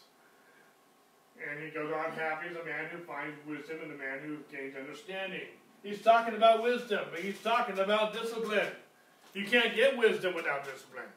[1.37, 4.39] And he goes on, happy is a man who finds wisdom and the man who
[4.55, 5.49] gains understanding.
[5.83, 8.69] He's talking about wisdom, but he's talking about discipline.
[9.35, 11.11] You can't get wisdom without discipline.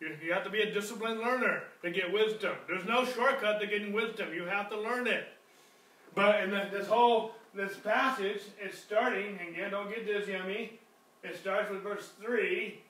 [0.00, 2.56] You, you have to be a disciplined learner to get wisdom.
[2.66, 4.34] There's no shortcut to getting wisdom.
[4.34, 5.28] You have to learn it.
[6.14, 10.78] But in the, this whole this passage is starting, again, don't get dizzy on me.
[11.22, 12.80] It starts with verse 3.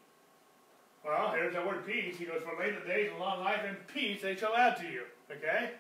[1.05, 2.17] Well, here's the word peace.
[2.17, 5.03] He goes, For later days and long life and peace they shall add to you.
[5.31, 5.73] Okay?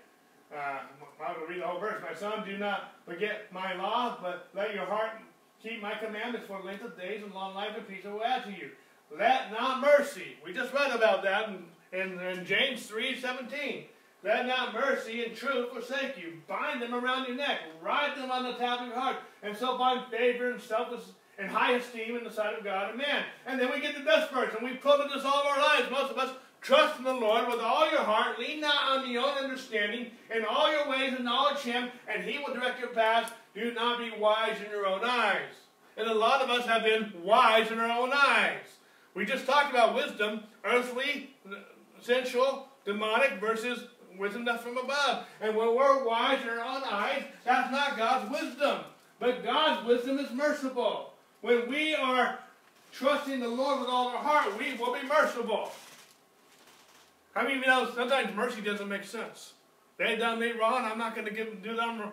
[0.55, 0.81] Uh,
[1.25, 2.03] I will read the whole verse.
[2.03, 5.13] My son, do not forget my law, but let your heart
[5.63, 8.45] keep my commandments for length of days and long life and peace I will add
[8.45, 8.71] to you.
[9.19, 10.37] Let not mercy.
[10.45, 11.65] We just read about that in,
[11.99, 13.85] in, in James 3 17.
[14.25, 16.35] Let not mercy and truth forsake you.
[16.47, 17.61] Bind them around your neck.
[17.83, 19.17] Write them on the top of your heart.
[19.43, 22.99] And so find favor and selfless and high esteem in the sight of God and
[22.99, 23.25] man.
[23.47, 25.91] And then we get the best verse, and we've quoted this all our lives.
[25.91, 26.31] Most of us
[26.63, 28.39] trust in the Lord with all your heart.
[28.39, 30.13] Lean not on your own understanding.
[30.35, 33.33] In all your ways acknowledge Him, and He will direct your paths.
[33.55, 35.53] Do not be wise in your own eyes.
[35.97, 38.65] And a lot of us have been wise in our own eyes.
[39.15, 41.35] We just talked about wisdom, earthly,
[42.01, 43.85] sensual, demonic versus
[44.19, 45.27] wisdom that's from above.
[45.41, 48.81] And when we're wise in our own eyes, that's not God's wisdom.
[49.19, 51.13] But God's wisdom is merciful.
[51.43, 52.39] When we are
[52.93, 55.71] trusting the Lord with all our heart, we will be merciful.
[57.35, 59.55] Many of you know sometimes mercy doesn't make sense?
[59.99, 62.11] They done me wrong, I'm not going to give do them.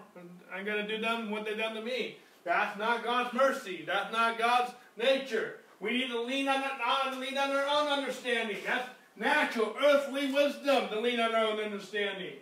[0.54, 2.18] I'm going to do them what they done to me.
[2.44, 3.84] That's not God's mercy.
[3.86, 5.58] That's not God's nature.
[5.80, 8.58] We need to lean on, on lean on our own understanding.
[8.66, 12.36] That's natural, earthly wisdom to lean on our own understanding.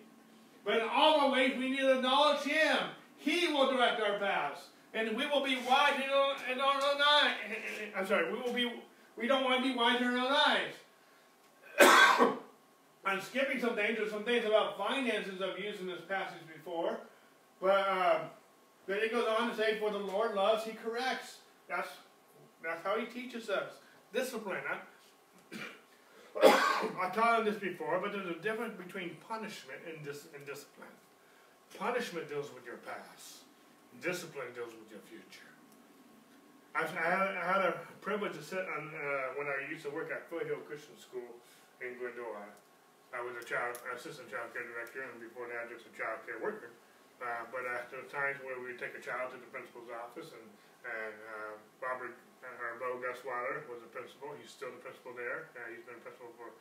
[0.65, 2.77] But in all our ways, we need to acknowledge Him.
[3.17, 4.61] He will direct our paths.
[4.93, 5.93] And we will be wise
[6.51, 7.35] in our own eyes.
[7.95, 8.71] I'm sorry, we will be,
[9.17, 10.73] we don't want to be wise in our own eyes.
[13.07, 13.97] I'm skipping some things.
[13.97, 16.99] There's some things about finances I've used in this passage before.
[17.61, 18.21] But um,
[18.85, 21.37] then it goes on to say, For the Lord loves, He corrects.
[21.69, 21.87] That's,
[22.61, 23.71] that's how He teaches us.
[24.13, 24.59] Discipline.
[26.43, 30.91] I taught this before, but there's a difference between punishment and, dis- and discipline.
[31.79, 33.47] Punishment deals with your past.
[34.01, 35.47] Discipline deals with your future.
[36.75, 39.91] I, I, had, I had a privilege to sit on uh, when I used to
[39.91, 41.39] work at Foothill Christian School
[41.81, 42.45] in Glendora.
[43.15, 46.39] I was a child assistant child care director, and before that, just a child care
[46.43, 46.71] worker.
[47.17, 50.29] Uh, but uh, there were times where we'd take a child to the principal's office,
[50.35, 50.45] and
[50.87, 52.15] and uh, Robert
[52.45, 54.31] or Bo Guswater was the principal.
[54.39, 55.51] He's still the principal there.
[55.57, 56.53] Uh, he's been principal for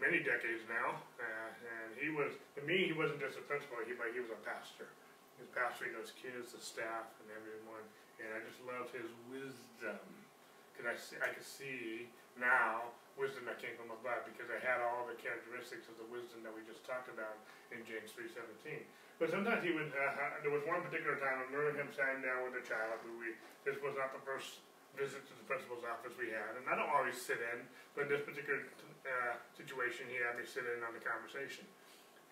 [0.00, 3.92] many decades now, uh, and he was to me he wasn't just a principal, he
[3.96, 4.88] but he was a pastor.
[5.36, 7.84] He was pastoring those kids, the staff, and everyone,
[8.16, 10.00] and I just loved his wisdom
[10.72, 12.08] because I see, I could see
[12.40, 16.44] now wisdom that came from above because I had all the characteristics of the wisdom
[16.44, 17.40] that we just talked about
[17.72, 18.84] in James three seventeen.
[19.16, 19.88] But sometimes he would.
[19.90, 23.16] Uh, there was one particular time I remember him sitting down with a child who
[23.16, 23.32] we.
[23.64, 24.60] This was not the first
[24.92, 28.16] visit to the principal's office we had, and I don't always sit in, but in
[28.16, 28.64] this particular
[29.04, 31.68] uh, situation, he had me sit in on the conversation.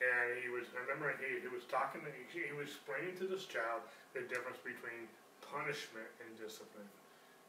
[0.00, 2.00] And he was, I remember he, he was talking,
[2.32, 3.84] he, he was explaining to this child
[4.16, 5.06] the difference between
[5.44, 6.88] punishment and discipline.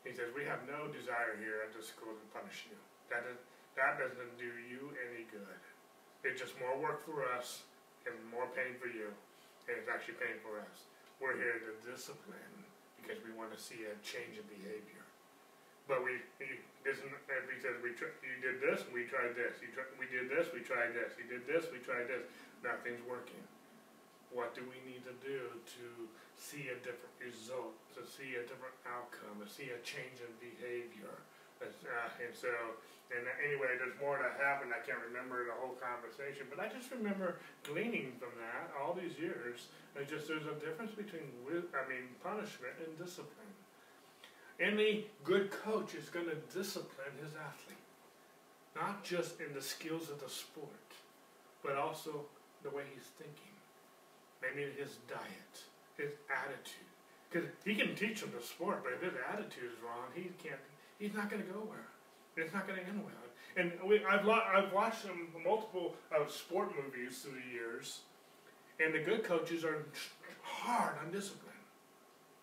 [0.04, 2.78] He says, we have no desire here at this school to punish you.
[3.10, 3.38] That, is,
[3.78, 5.62] that doesn't do you any good.
[6.26, 7.62] It's just more work for us
[8.10, 9.14] and more pain for you,
[9.70, 10.90] and it's actually pain for us.
[11.22, 12.66] We're here to discipline
[12.98, 15.06] because we want to see a change in behavior.
[15.86, 16.58] But we, he
[16.90, 20.10] isn't, if he says, we tr- you did this, we tried this, you tr- we
[20.10, 22.26] did this, we tried this, you did this, we tried this,
[22.66, 23.46] nothing's working.
[24.34, 25.86] What do we need to do to
[26.42, 31.22] see a different result, to see a different outcome, to see a change in behavior?
[31.62, 32.52] Uh, and so,
[33.14, 34.74] and anyway, there's more that happened.
[34.76, 39.18] I can't remember the whole conversation, but I just remember gleaning from that all these
[39.18, 39.72] years.
[39.96, 43.54] It's just there's a difference between, I mean, punishment and discipline.
[44.60, 47.88] Any good coach is going to discipline his athlete,
[48.76, 50.90] not just in the skills of the sport,
[51.64, 52.26] but also
[52.64, 53.56] the way he's thinking,
[54.42, 55.56] maybe his diet,
[55.98, 56.90] his attitude.
[57.30, 60.60] Because he can teach him the sport, but if his attitude is wrong, he can't.
[61.00, 61.88] He's not going to go where.
[62.38, 63.14] It's not going to end well.
[63.58, 65.06] And we, I've, I've watched
[65.44, 68.02] multiple uh, sport movies through the years,
[68.80, 69.86] and the good coaches are
[70.42, 71.42] hard on discipline.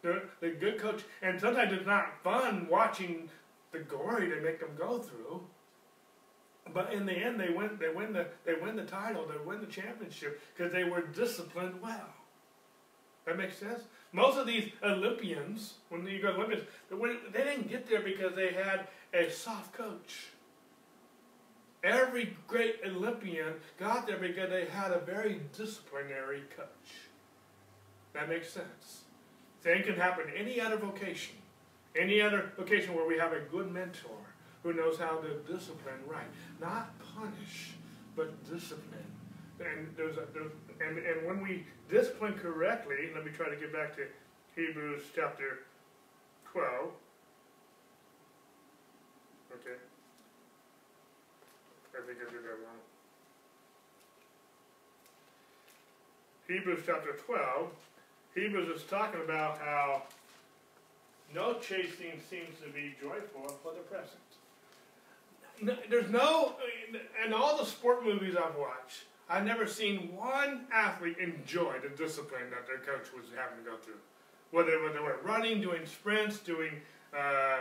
[0.03, 3.29] The, the good coach, and sometimes it's not fun watching
[3.73, 5.43] the glory they make them go through.
[6.73, 7.71] But in the end, they win.
[7.81, 8.27] They win the.
[8.45, 9.27] They win the title.
[9.27, 12.09] They win the championship because they were disciplined well.
[13.27, 13.83] That makes sense.
[14.13, 16.67] Most of these Olympians, when you go to Olympians,
[17.33, 20.29] they didn't get there because they had a soft coach.
[21.83, 27.09] Every great Olympian got there because they had a very disciplinary coach.
[28.13, 29.03] That makes sense.
[29.65, 31.37] Same can happen any other vocation.
[31.97, 34.19] Any other vocation where we have a good mentor
[34.63, 36.27] who knows how to discipline right.
[36.61, 37.73] Not punish,
[38.15, 39.12] but discipline.
[39.65, 43.73] And there's a, there's, and, and when we discipline correctly, let me try to get
[43.73, 44.03] back to
[44.57, 45.61] Hebrews chapter
[46.53, 46.69] 12.
[49.53, 49.79] Okay.
[51.95, 52.81] I think I did that wrong.
[56.49, 57.71] Hebrews chapter 12
[58.35, 60.03] Hebrews is talking about how
[61.35, 64.19] no chastening seems to be joyful for the present.
[65.61, 66.55] No, there's no,
[67.25, 72.51] in all the sport movies I've watched, I've never seen one athlete enjoy the discipline
[72.51, 74.01] that their coach was having to go through.
[74.51, 76.73] Whether, whether they were running, doing sprints, doing
[77.17, 77.61] uh, uh,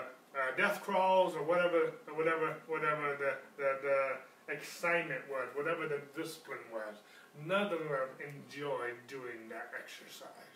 [0.58, 6.98] death crawls, or whatever, whatever, whatever the, the, the excitement was, whatever the discipline was,
[7.46, 10.52] none of them enjoyed doing that exercise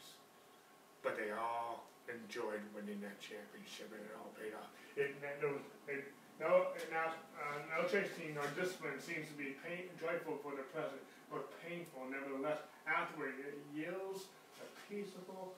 [1.06, 4.74] but they all enjoyed winning that championship, and it all paid off.
[4.98, 10.36] It, no, it, no, now, uh, no chastening or discipline seems to be pain, joyful
[10.44, 11.00] for the present,
[11.32, 12.04] but painful.
[12.12, 14.28] Nevertheless, afterward it yields
[14.60, 15.54] a peaceable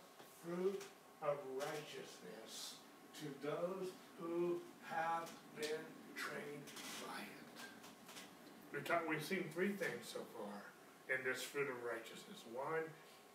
[0.45, 0.81] fruit
[1.21, 2.77] of righteousness
[3.19, 3.89] to those
[4.21, 5.81] who have been
[6.15, 6.69] trained
[7.05, 8.85] by it.
[8.85, 10.61] Talk, we've seen three things so far
[11.09, 12.45] in this fruit of righteousness.
[12.53, 12.85] One,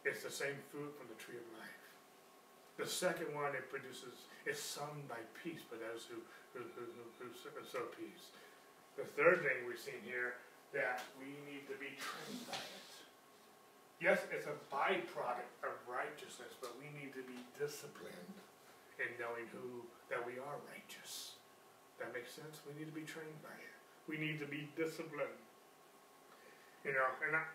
[0.05, 1.72] it's the same fruit from the tree of life.
[2.79, 6.19] The second one it produces is sung by peace by those who,
[6.57, 6.89] who, who,
[7.21, 8.33] who, who sow peace.
[8.97, 10.41] The third thing we've seen here
[10.73, 12.91] that we need to be trained by it.
[14.01, 18.37] Yes, it's a byproduct of righteousness, but we need to be disciplined
[18.99, 21.39] in knowing who that we are righteous.
[22.03, 22.65] That makes sense?
[22.67, 23.77] We need to be trained by it.
[24.11, 25.39] We need to be disciplined.
[26.83, 27.47] You know, and I,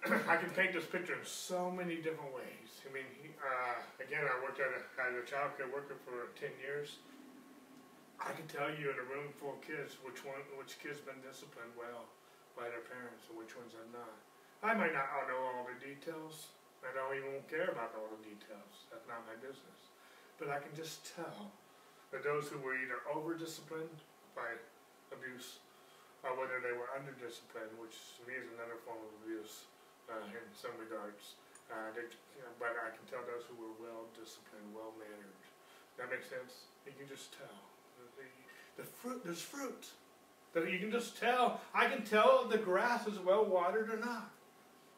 [0.32, 2.80] I can paint this picture in so many different ways.
[2.84, 3.04] I mean,
[3.36, 7.04] uh, again, I worked at a, as a child care worker for 10 years.
[8.16, 11.20] I can tell you in a room full of kids which one, which kids been
[11.20, 12.08] disciplined well
[12.56, 14.16] by their parents and which ones have not.
[14.64, 16.48] I might not know all the details.
[16.80, 18.88] I don't even care about all the details.
[18.88, 19.92] That's not my business.
[20.40, 21.52] But I can just tell
[22.08, 24.00] that those who were either over disciplined
[24.32, 24.48] by
[25.12, 25.60] abuse
[26.24, 29.68] or whether they were under-disciplined, which to me is another form of abuse
[30.18, 31.38] in some regards.
[31.70, 31.94] Uh,
[32.58, 35.38] but I can tell those who were well disciplined, well mannered.
[35.98, 36.66] That makes sense.
[36.86, 37.60] You can just tell.
[38.18, 39.86] The, the fruit, there's fruit.
[40.52, 41.60] That you can just tell.
[41.74, 44.30] I can tell if the grass is well watered or not.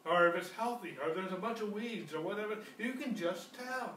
[0.05, 2.57] Or if it's healthy, or there's a bunch of weeds, or whatever.
[2.77, 3.93] You can just tell.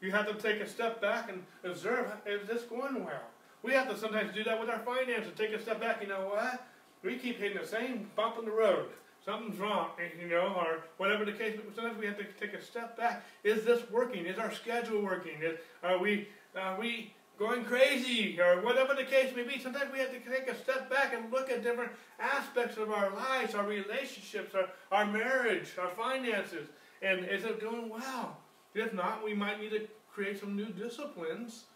[0.00, 3.28] You have to take a step back and observe, is this going well?
[3.62, 5.32] We have to sometimes do that with our finances.
[5.36, 6.66] Take a step back, you know what?
[7.02, 8.88] We keep hitting the same bump in the road.
[9.30, 11.56] Something's wrong, you know, or whatever the case.
[11.76, 13.24] Sometimes we have to take a step back.
[13.44, 14.26] Is this working?
[14.26, 15.40] Is our schedule working?
[15.40, 16.26] Is, are we,
[16.56, 19.60] are we going crazy or whatever the case may be.
[19.60, 23.14] Sometimes we have to take a step back and look at different aspects of our
[23.14, 26.68] lives, our relationships, our, our marriage, our finances,
[27.00, 28.36] and is it doing well?
[28.74, 31.66] If not, we might need to create some new disciplines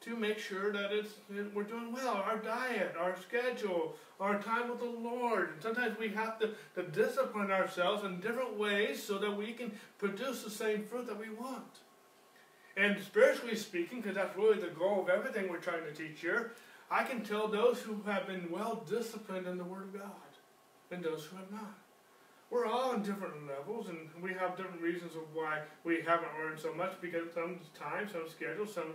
[0.00, 1.14] to make sure that it's
[1.52, 2.14] we're doing well.
[2.14, 5.50] Our diet, our schedule, our time with the Lord.
[5.54, 9.72] And sometimes we have to, to discipline ourselves in different ways so that we can
[9.98, 11.80] produce the same fruit that we want.
[12.76, 16.52] And spiritually speaking, because that's really the goal of everything we're trying to teach here,
[16.90, 20.12] I can tell those who have been well disciplined in the Word of God
[20.90, 21.76] and those who have not.
[22.50, 26.58] We're all on different levels, and we have different reasons of why we haven't learned
[26.58, 28.94] so much because some time, some schedule, some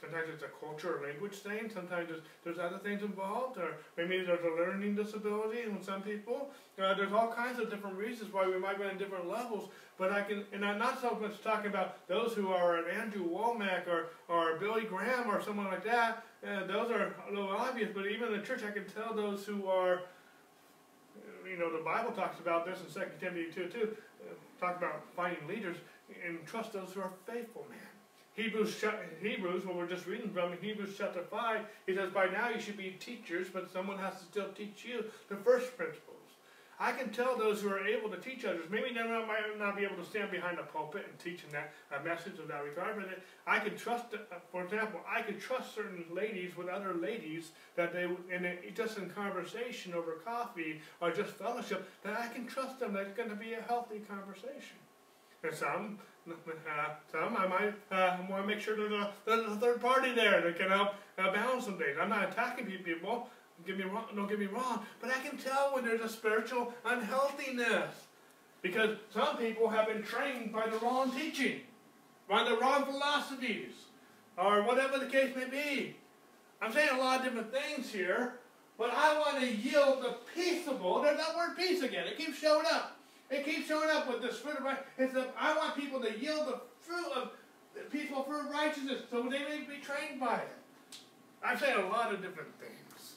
[0.00, 1.70] Sometimes it's a culture or language thing.
[1.72, 6.50] Sometimes there's, there's other things involved, or maybe there's a learning disability in some people.
[6.78, 9.70] Uh, there's all kinds of different reasons why we might be on different levels.
[9.98, 13.26] But I can, and I'm not so much talking about those who are an Andrew
[13.26, 16.24] Wommack or, or Billy Graham or someone like that.
[16.46, 19.46] Uh, those are a little obvious, but even in the church, I can tell those
[19.46, 20.02] who are,
[21.50, 25.02] you know, the Bible talks about this in 2 Timothy 2 2, uh, talk about
[25.16, 25.76] finding leaders
[26.26, 27.78] and trust those who are faithful, man.
[28.36, 28.84] Hebrews,
[29.22, 32.76] Hebrews, what we're just reading from, Hebrews chapter 5, he says, By now you should
[32.76, 36.16] be teachers, but someone has to still teach you the first principles.
[36.78, 39.84] I can tell those who are able to teach others, maybe they might not be
[39.84, 42.96] able to stand behind a pulpit and teach in that a message of that regard,
[42.96, 43.06] but
[43.46, 47.94] I can trust, uh, for example, I could trust certain ladies with other ladies that
[47.94, 52.92] they, and just in conversation over coffee or just fellowship, that I can trust them
[52.92, 54.76] that it's going to be a healthy conversation.
[55.42, 59.80] And some some I might uh, want to make sure there's a, there's a third
[59.80, 61.96] party there that can help uh, balance some things.
[62.00, 63.28] I'm not attacking people.
[63.66, 66.74] Get me wrong, don't get me wrong, but I can tell when there's a spiritual
[66.84, 67.90] unhealthiness
[68.60, 71.60] because some people have been trained by the wrong teaching,
[72.28, 73.72] by the wrong philosophies,
[74.36, 75.96] or whatever the case may be.
[76.60, 78.34] I'm saying a lot of different things here,
[78.76, 81.00] but I want to yield the peaceable.
[81.00, 82.06] There's that word peace again.
[82.06, 82.95] It keeps showing up.
[83.30, 85.26] It keeps showing up with this fruit of righteousness.
[85.38, 87.30] I want people to yield the fruit of
[87.90, 90.56] fruit of righteousness so they may be trained by it.
[91.44, 93.14] I'm saying a lot of different things.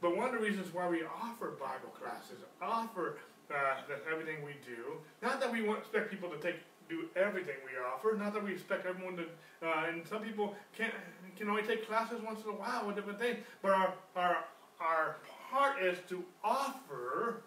[0.00, 3.18] But one of the reasons why we offer Bible classes, offer
[3.50, 3.74] uh,
[4.10, 6.56] everything we do, not that we want expect people to take
[6.88, 9.24] do everything we offer, not that we expect everyone to,
[9.62, 10.90] uh, and some people can
[11.36, 14.44] can only take classes once in a while with different things, but our, our,
[14.80, 15.16] our
[15.50, 17.42] heart is to offer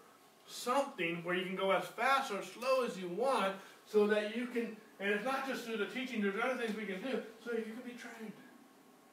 [0.46, 3.54] something where you can go as fast or slow as you want
[3.86, 6.86] so that you can, and it's not just through the teaching, there's other things we
[6.86, 8.32] can do, so you can be trained.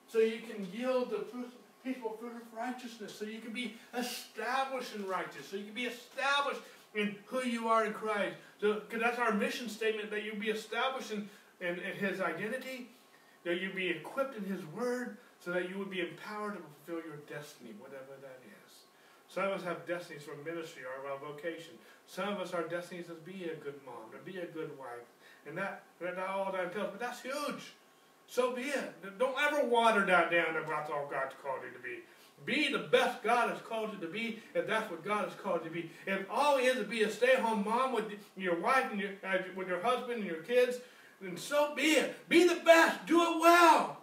[0.07, 1.25] So you can yield the
[1.83, 5.85] peaceful fruit of righteousness, so you can be established in righteousness, so you can be
[5.85, 6.61] established
[6.93, 8.35] in who you are in Christ.
[8.59, 11.29] So, because that's our mission statement, that you be established in,
[11.61, 12.89] in, in His identity,
[13.43, 17.07] that you be equipped in His Word, so that you would be empowered to fulfill
[17.07, 18.40] your destiny, whatever that.
[19.33, 21.75] Some of us have destinies for ministry or our vocation.
[22.05, 24.77] Some of us, our destinies is to be a good mom, to be a good
[24.77, 25.07] wife.
[25.47, 26.89] And that, that's all that entails.
[26.91, 27.71] But that's huge.
[28.27, 29.17] So be it.
[29.17, 31.99] Don't ever water that down if that's all God's called you to be.
[32.43, 35.61] Be the best God has called you to be if that's what God has called
[35.63, 35.91] you to be.
[36.05, 39.69] If all is to be a stay-at-home mom with your wife and your, uh, with
[39.69, 40.79] your husband and your kids,
[41.21, 42.27] then so be it.
[42.27, 43.05] Be the best.
[43.05, 43.99] Do it well.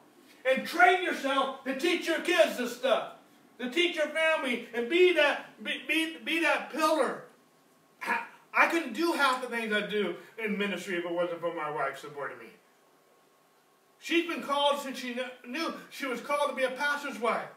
[0.51, 3.18] And train yourself to teach your kids this stuff
[3.59, 7.25] to teach your family and be that, be, be, be that pillar.
[8.55, 11.71] I couldn't do half the things I do in ministry if it wasn't for my
[11.71, 12.47] wife supporting me.
[14.01, 17.49] She's been called since she knew she was called to be a pastor's wife.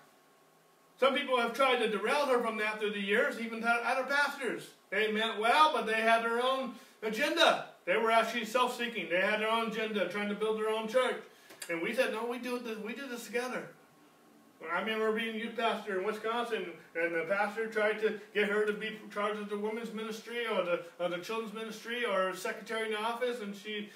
[1.00, 4.70] Some people have tried to derail her from that through the years, even other pastors.
[4.90, 7.70] They meant well, but they had their own agenda.
[7.86, 9.10] They were actually self-seeking.
[9.10, 11.18] They had their own agenda, trying to build their own church.
[11.70, 13.70] And we said, no, we do this, we do this together.
[14.70, 18.74] I remember being youth pastor in Wisconsin, and the pastor tried to get her to
[18.74, 22.92] be charged of the women's ministry or the, or the children's ministry or secretary in
[22.92, 23.90] the office, and she,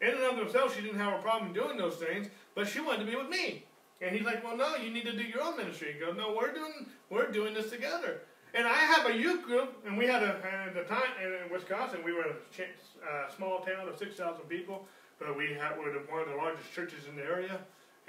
[0.00, 3.04] in and of themselves, she didn't have a problem doing those things, but she wanted
[3.04, 3.64] to be with me.
[4.00, 5.94] And he's like, well, no, you need to do your own ministry.
[5.94, 8.20] He goes, no, we're doing, we're doing this together.
[8.54, 10.36] And I have a youth group, and we had a,
[10.66, 14.86] at the time in Wisconsin, we were a uh, small town of 6,000 people,
[15.18, 17.58] but we had, were one of the largest churches in the area.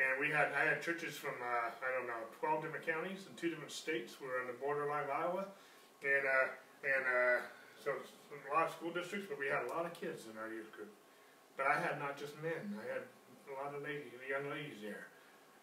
[0.02, 3.38] And we had, I had churches from, uh, I don't know, 12 different counties and
[3.38, 4.18] two different states.
[4.18, 5.46] We were on the borderline of Iowa.
[6.02, 6.48] And, uh,
[6.82, 7.38] and uh,
[7.78, 10.50] so a lot of school districts, but we had a lot of kids in our
[10.50, 10.90] youth group.
[11.58, 15.08] But I had not just men, I had a lot of ladies, young ladies there.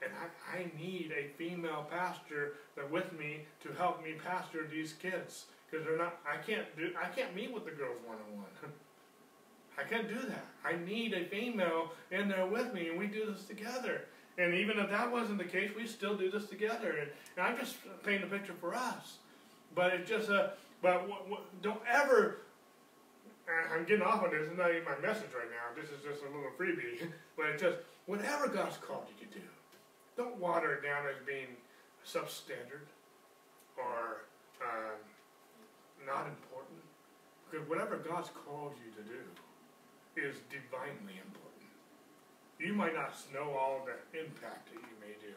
[0.03, 4.95] And I, I need a female pastor that with me to help me pastor these
[4.95, 5.47] kids.
[5.67, 8.73] Because they're not, I can't do, I can't meet with the girls one on one.
[9.79, 10.45] I can't do that.
[10.65, 14.03] I need a female in there with me, and we do this together.
[14.41, 16.97] And even if that wasn't the case, we still do this together.
[16.97, 19.19] And, and I'm just painting a picture for us.
[19.75, 21.07] But it's just a, but
[21.61, 22.39] don't ever,
[23.71, 25.77] I'm getting off on this, it's not even my message right now.
[25.77, 27.13] This is just a little freebie.
[27.37, 27.77] but it's just,
[28.07, 29.45] whatever God's called you to do,
[30.17, 31.53] don't water it down as being
[32.01, 32.89] substandard
[33.77, 34.25] or
[34.65, 34.97] um,
[36.07, 36.81] not important.
[37.51, 39.21] Because whatever God's called you to do
[40.17, 41.50] is divinely important.
[42.61, 45.33] You might not know all the impact that you may do.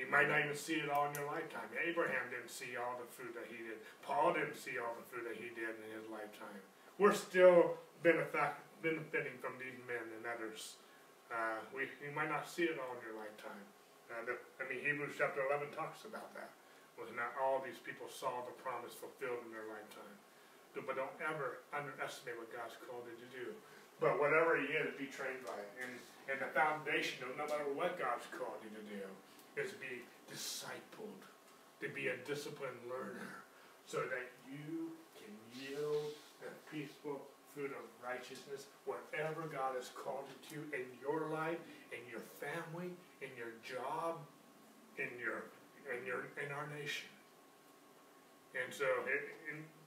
[0.00, 1.68] You might not even see it all in your lifetime.
[1.76, 3.76] Abraham didn't see all the fruit that he did.
[4.00, 6.64] Paul didn't see all the fruit that he did in his lifetime.
[6.96, 10.80] We're still benefiting from these men and others.
[11.28, 13.64] Uh, we, you might not see it all in your lifetime.
[14.08, 16.56] Uh, the, I mean, Hebrews chapter 11 talks about that.
[16.96, 20.16] Was not all these people saw the promise fulfilled in their lifetime.
[20.72, 23.46] But don't ever underestimate what God's called you to do.
[24.00, 25.70] But whatever he is, be trained by it.
[25.82, 25.92] And,
[26.30, 29.04] and the foundation of no matter what God's called you to do
[29.58, 31.22] is be discipled,
[31.82, 33.42] to be a disciplined learner,
[33.86, 37.20] so that you can yield the peaceful
[37.54, 41.58] fruit of righteousness, whatever God has called you to in your life,
[41.90, 44.22] in your family, in your job,
[44.98, 45.50] in your
[45.90, 47.08] in your in our nation.
[48.54, 49.34] And so it,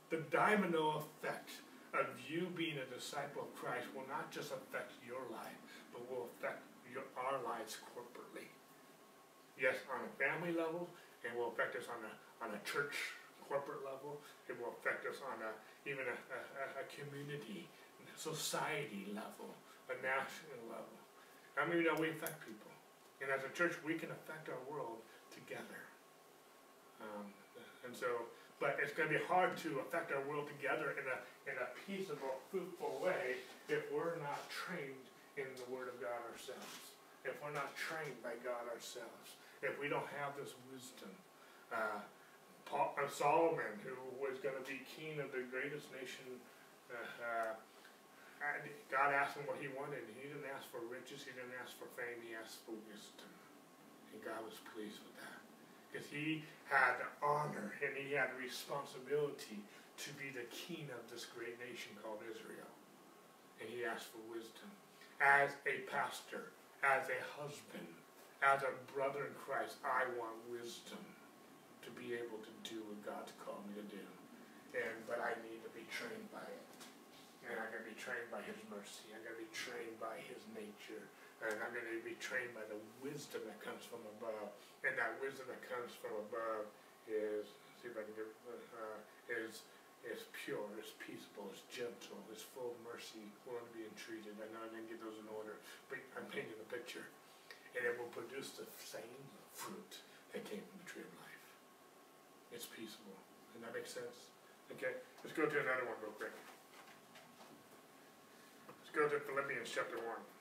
[0.10, 1.50] the domino effect
[2.00, 5.60] of you being a disciple of Christ will not just affect your life,
[5.92, 8.48] but will affect your, our lives corporately.
[9.60, 10.88] Yes, on a family level,
[11.22, 12.96] it will affect us on a, on a church
[13.46, 14.24] corporate level.
[14.48, 15.52] It will affect us on a,
[15.84, 17.68] even a, a, a community,
[18.16, 19.52] society level,
[19.92, 20.96] a national level.
[21.60, 22.72] How I mean, you know, we affect people.
[23.20, 25.84] And as a church, we can affect our world together.
[27.04, 27.30] Um,
[27.86, 28.32] and so,
[28.62, 31.18] but it's going to be hard to affect our world together in a,
[31.50, 36.94] in a peaceable, fruitful way if we're not trained in the Word of God ourselves.
[37.26, 39.34] If we're not trained by God ourselves.
[39.66, 41.10] If we don't have this wisdom.
[41.74, 42.06] Uh,
[42.70, 46.30] Paul, uh, Solomon, who was going to be king of the greatest nation,
[46.94, 47.58] uh, uh
[48.94, 50.06] God asked him what he wanted.
[50.18, 51.26] He didn't ask for riches.
[51.26, 52.22] He didn't ask for fame.
[52.26, 53.30] He asked for wisdom.
[54.14, 55.51] And God was pleased with that
[55.92, 59.60] because he had honor and he had responsibility
[60.00, 62.72] to be the king of this great nation called Israel.
[63.60, 64.72] And he asked for wisdom.
[65.20, 66.50] As a pastor,
[66.82, 67.92] as a husband,
[68.42, 71.04] as a brother in Christ, I want wisdom
[71.86, 74.06] to be able to do what God's called me to do.
[74.74, 76.70] And but I need to be trained by it.
[77.46, 79.12] And I'm going to be trained by his mercy.
[79.12, 81.06] I'm going to be trained by his nature.
[81.44, 84.54] And I'm going to be trained by the wisdom that comes from above.
[84.82, 86.66] And that wisdom that comes from above
[87.06, 87.46] is,
[87.78, 88.98] see if I can get, uh,
[89.30, 89.62] is,
[90.02, 94.34] is pure, is peaceable, is gentle, is full of mercy, willing to be entreated.
[94.42, 97.06] I know I didn't get those in order, but I'm painting a picture.
[97.78, 99.22] And it will produce the same
[99.54, 100.02] fruit
[100.34, 101.44] that came from the tree of life.
[102.50, 103.16] It's peaceable.
[103.54, 104.34] Does that make sense?
[104.74, 106.34] Okay, let's go to another one real quick.
[108.66, 110.41] Let's go to Philippians chapter 1.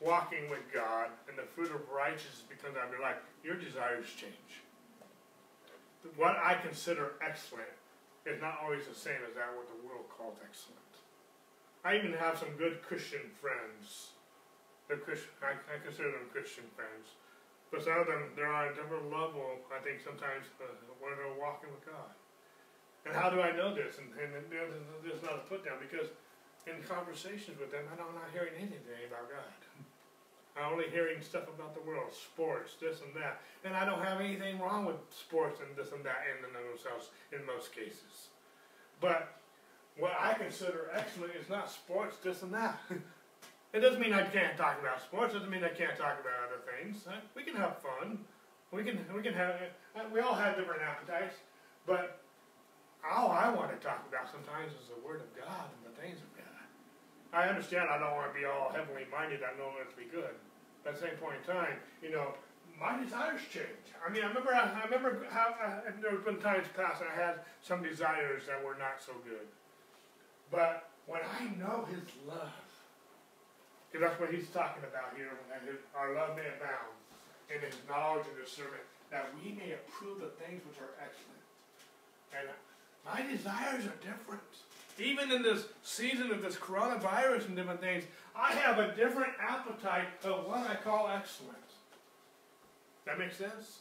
[0.00, 4.06] walking with God and the fruit of righteousness becomes out of your life, your desires
[4.16, 4.62] change?
[6.16, 7.72] What I consider excellent
[8.26, 10.80] is not always the same as that what the world calls excellent.
[11.84, 14.16] I even have some good Christian friends.
[14.88, 17.16] They're Christian, I, I consider them Christian friends.
[17.72, 20.68] But some of them, they're on a different level, I think, sometimes, uh,
[21.00, 22.12] when they're walking with God.
[23.04, 24.00] And how do I know this?
[24.00, 24.48] And, and, and
[25.04, 26.08] there's not a put down because
[26.64, 29.60] in conversations with them, I'm not hearing anything about God.
[30.56, 33.40] I'm only hearing stuff about the world, sports, this and that.
[33.64, 36.62] And I don't have anything wrong with sports and this and that in and of
[36.70, 38.30] themselves in most cases.
[39.00, 39.34] But
[39.98, 42.78] what I consider excellent is not sports, this and that.
[43.72, 45.34] it doesn't mean I can't talk about sports.
[45.34, 47.02] It doesn't mean I can't talk about other things.
[47.34, 48.18] We can have fun.
[48.70, 49.54] We can we can have
[49.94, 51.36] uh, we all have different appetites,
[51.86, 52.18] but
[53.06, 56.18] all I want to talk about sometimes is the Word of God and the things
[56.18, 56.33] of
[57.34, 59.42] I understand I don't want to be all heavenly minded.
[59.42, 59.50] I
[59.82, 60.38] it to be good.
[60.82, 62.38] But at the same point in time, you know,
[62.78, 63.90] my desires change.
[63.98, 67.10] I mean, I remember, I, I remember how uh, there have been times past I
[67.10, 69.50] had some desires that were not so good.
[70.50, 72.62] But when I know His love,
[73.90, 75.34] because that's what He's talking about here,
[75.66, 76.94] his, our love may abound
[77.50, 81.42] in His knowledge and discernment, that we may approve the things which are excellent.
[82.30, 82.46] And
[83.02, 84.42] my desires are different.
[84.98, 88.04] Even in this season of this coronavirus and different things,
[88.36, 91.54] I have a different appetite of what I call excellence.
[93.04, 93.80] That makes sense?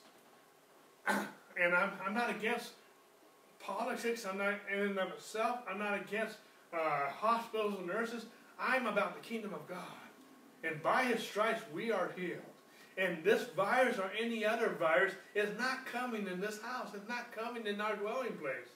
[1.07, 2.71] and I'm, I'm not against
[3.59, 4.25] politics.
[4.25, 5.59] I'm not in and of itself.
[5.69, 6.37] I'm not against
[6.73, 8.25] uh, hospitals and nurses.
[8.59, 9.77] I'm about the kingdom of God.
[10.63, 12.39] And by his stripes we are healed.
[12.97, 16.89] And this virus or any other virus is not coming in this house.
[16.93, 18.69] It's not coming in our dwelling place.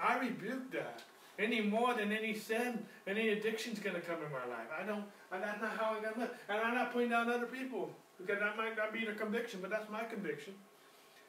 [0.00, 1.02] I rebuke that
[1.38, 4.68] any more than any sin, any addiction is going to come in my life.
[4.76, 6.30] I don't, that's not how I'm going to live.
[6.48, 9.70] And I'm not putting down other people because that might not be their conviction, but
[9.70, 10.54] that's my conviction.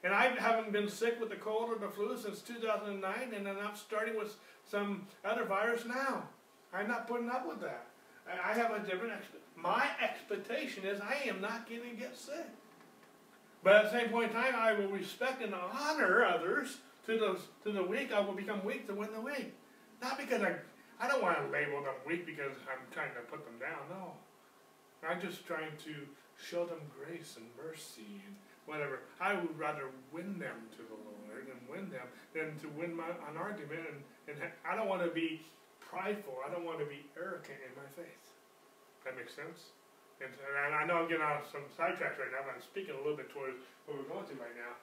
[0.03, 3.55] And I haven't been sick with the cold or the flu since 2009, and then
[3.57, 4.35] I'm starting with
[4.65, 6.23] some other virus now.
[6.73, 7.85] I'm not putting up with that.
[8.27, 12.47] I have a different, expectation my expectation is I am not going to get sick.
[13.63, 17.39] But at the same point in time, I will respect and honor others to the,
[17.63, 18.13] to the weak.
[18.13, 19.53] I will become weak to win the weak.
[20.01, 20.55] Not because I,
[20.99, 23.87] I don't want to label them weak because I'm trying to put them down.
[23.89, 24.15] No.
[25.03, 25.93] I'm just trying to
[26.35, 28.35] show them grace and mercy and
[28.65, 29.03] whatever.
[29.19, 33.07] I would rather win them to the Lord and win them than to win my,
[33.27, 33.83] an argument.
[33.87, 35.41] And, and I don't want to be
[35.79, 36.35] prideful.
[36.43, 38.23] I don't want to be arrogant in my faith.
[39.03, 39.71] That makes sense?
[40.19, 42.99] And, and I know I'm getting on some sidetracks right now, but I'm speaking a
[42.99, 43.55] little bit towards
[43.87, 44.75] what we're going to right now.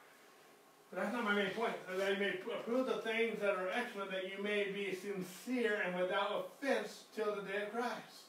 [0.96, 1.74] That's not my main point.
[1.98, 2.32] That you may
[2.64, 7.36] prove the things that are excellent, that you may be sincere and without offense till
[7.36, 8.24] the day of Christ.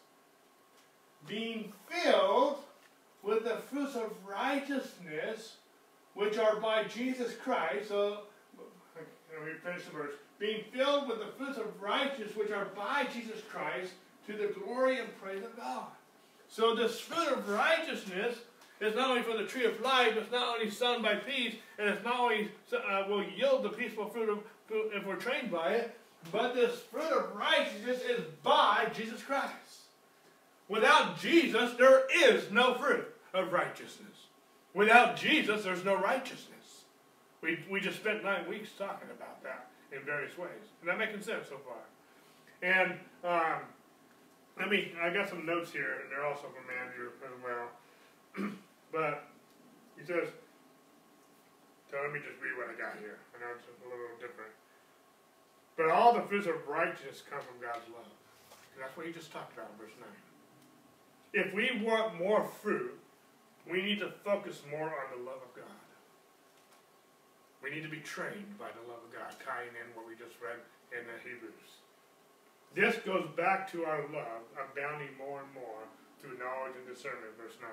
[1.25, 2.57] Being filled
[3.23, 5.55] with the fruits of righteousness,
[6.13, 7.87] which are by Jesus Christ.
[7.87, 8.23] So,
[9.45, 10.13] me finish the verse.
[10.37, 13.93] Being filled with the fruits of righteousness, which are by Jesus Christ,
[14.27, 15.87] to the glory and praise of God.
[16.49, 18.35] So, this fruit of righteousness
[18.79, 21.89] it's not only for the tree of life, it's not only sown by peace, and
[21.89, 25.97] it's not only uh, will yield the peaceful fruit of, if we're trained by it,
[26.31, 29.53] but this fruit of righteousness is by Jesus Christ.
[30.67, 34.25] Without Jesus, there is no fruit of righteousness.
[34.73, 36.83] Without Jesus, there's no righteousness.
[37.41, 40.49] We, we just spent nine weeks talking about that in various ways.
[40.81, 41.77] And that making sense so far.
[42.61, 43.61] And um,
[44.59, 48.51] let me, I got some notes here, and they're also from Andrew as well.
[48.91, 49.27] But
[49.99, 50.29] he says,
[51.89, 53.19] so let me just read what I got here.
[53.31, 54.51] I know it's a little different.
[55.79, 58.11] But all the fruits of righteousness come from God's love.
[58.75, 60.03] And that's what he just talked about in verse 9.
[61.31, 62.97] If we want more fruit,
[63.63, 65.79] we need to focus more on the love of God.
[67.63, 70.39] We need to be trained by the love of God, tying in what we just
[70.39, 70.59] read
[70.91, 71.71] in the Hebrews.
[72.75, 75.87] This goes back to our love abounding more and more
[76.21, 77.69] through knowledge and discernment, verse 9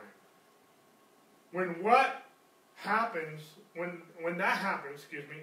[1.54, 2.26] when what
[2.74, 3.40] happens,
[3.76, 5.36] when, when that happens, excuse me,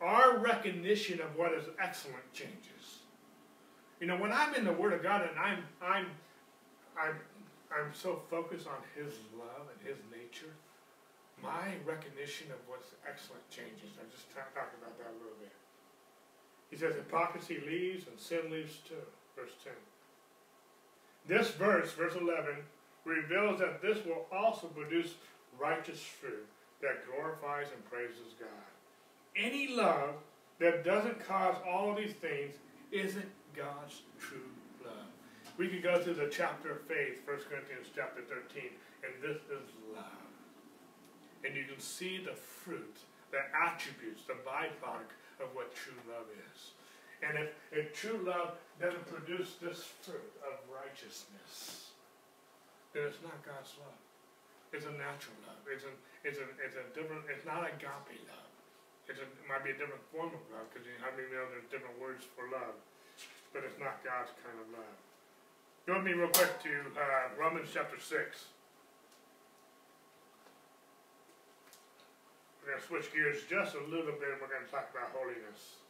[0.00, 3.02] our recognition of what is excellent changes.
[4.00, 6.06] You know, when I'm in the Word of God and I'm, I'm,
[6.96, 7.16] I'm,
[7.74, 10.54] I'm so focused on His love and His nature,
[11.42, 13.98] my recognition of what's excellent changes.
[13.98, 15.52] I just talked about that a little bit.
[16.70, 19.02] He says hypocrisy leaves and sin leaves too.
[19.34, 19.72] Verse 10.
[21.26, 22.54] This verse, verse 11,
[23.04, 25.14] reveals that this will also produce
[25.60, 26.46] righteous fruit
[26.80, 28.48] that glorifies and praises God.
[29.36, 30.14] Any love
[30.58, 32.54] that doesn't cause all these things
[32.90, 34.50] isn't God's true
[34.84, 35.10] love.
[35.58, 38.70] We could go to the chapter of faith, 1 Corinthians chapter 13,
[39.04, 40.04] and this is love.
[41.44, 42.96] And you can see the fruit,
[43.30, 46.72] the attributes, the byproduct of what true love is.
[47.22, 51.90] And if, if true love doesn't produce this fruit of righteousness,
[52.92, 54.09] then it's not God's love.
[54.70, 55.62] It's a natural love.
[55.66, 55.92] It's a,
[56.22, 58.50] it's a, it's a different, it's not agape love.
[59.10, 61.42] It's a, it might be a different form of love because you how many know
[61.50, 62.78] there's different words for love,
[63.50, 64.96] but it's not God's kind of love.
[65.90, 68.06] Go with me real quick to uh, Romans chapter 6.
[72.62, 75.82] We're going to switch gears just a little bit we're going to talk about holiness.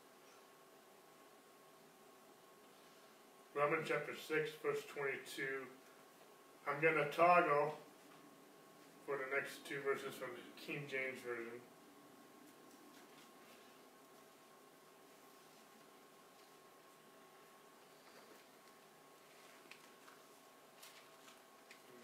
[3.53, 5.68] Romans chapter 6, verse 22.
[6.64, 7.74] I'm going to toggle
[9.11, 11.58] for the next two verses from the King James Version.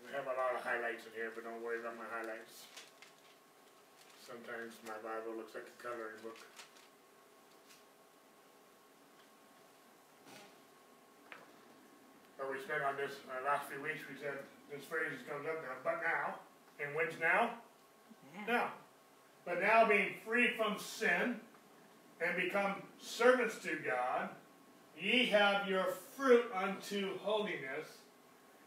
[0.02, 2.66] I have a lot of highlights in here, but don't worry about my highlights.
[4.26, 6.42] Sometimes my Bible looks like a coloring book.
[12.34, 14.42] But we spent on this uh, last few weeks, we said
[14.74, 16.42] this phrase is comes up now, but now,
[16.82, 17.50] and when's now?
[18.34, 18.52] Yeah.
[18.52, 18.68] Now.
[19.44, 21.36] But now being free from sin
[22.20, 24.30] and become servants to God,
[24.98, 27.98] ye have your fruit unto holiness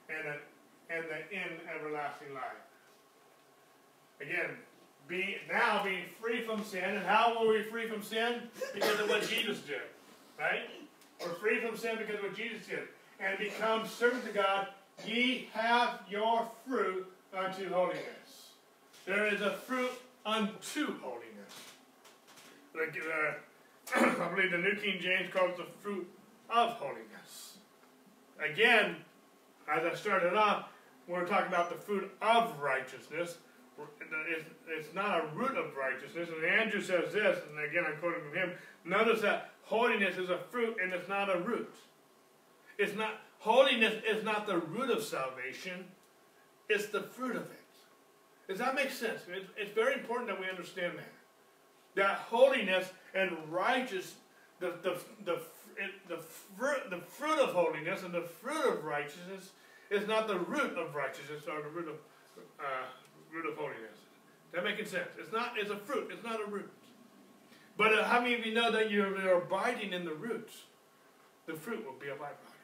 [0.10, 2.43] and, a, and the in everlasting life.
[4.22, 4.51] Again,
[5.07, 8.43] be, now being free from sin, and how were we free from sin?
[8.74, 9.82] Because of what Jesus did,
[10.39, 10.70] right?
[11.20, 12.80] We're free from sin because of what Jesus did.
[13.20, 14.68] And become servants to God,
[15.05, 17.07] ye have your fruit
[17.38, 18.51] unto holiness.
[19.05, 19.91] There is a fruit
[20.25, 21.53] unto holiness.
[22.75, 26.07] Like, uh, I believe the New King James calls the fruit
[26.49, 27.57] of holiness.
[28.39, 28.97] Again,
[29.71, 30.69] as I started off,
[31.07, 33.38] we're talking about the fruit of righteousness.
[33.99, 36.30] It's, it's not a root of righteousness.
[36.36, 38.51] And Andrew says this, and again I'm quoting from him.
[38.86, 41.73] Notice that holiness is a fruit and it's not a root.
[42.77, 45.86] It's not holiness is not the root of salvation.
[46.70, 47.59] It's the fruit of it.
[48.47, 49.22] Does that make sense?
[49.28, 51.13] It's, it's very important that we understand that.
[51.95, 54.15] That holiness and righteous,
[54.59, 55.39] the, the, the,
[56.07, 56.17] the,
[56.57, 59.49] fruit, the fruit of holiness and the fruit of righteousness
[59.89, 61.95] is not the root of righteousness or the root of,
[62.59, 62.86] uh,
[63.34, 63.97] root of holiness.
[64.51, 65.09] That making sense?
[65.20, 65.53] It's not.
[65.57, 66.09] It's a fruit.
[66.11, 66.72] It's not a root.
[67.78, 70.63] But uh, how many of you know that you're, you're abiding in the roots?
[71.45, 72.57] The fruit will be a byproduct.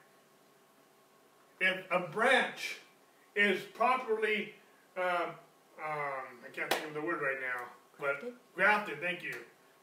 [1.62, 2.78] If a branch
[3.36, 4.53] is properly,
[4.97, 5.31] um,
[5.83, 7.65] um, I can't think of the word right now,
[7.99, 8.33] but Grafted?
[8.55, 9.01] grafted.
[9.01, 9.36] Thank you.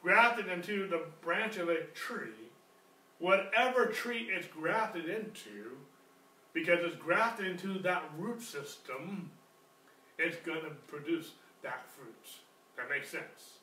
[0.03, 2.50] Grafted into the branch of a tree.
[3.18, 5.76] Whatever tree it's grafted into,
[6.53, 9.30] because it's grafted into that root system,
[10.18, 11.32] it's going to produce
[11.62, 12.14] that fruit.
[12.76, 13.59] That makes sense.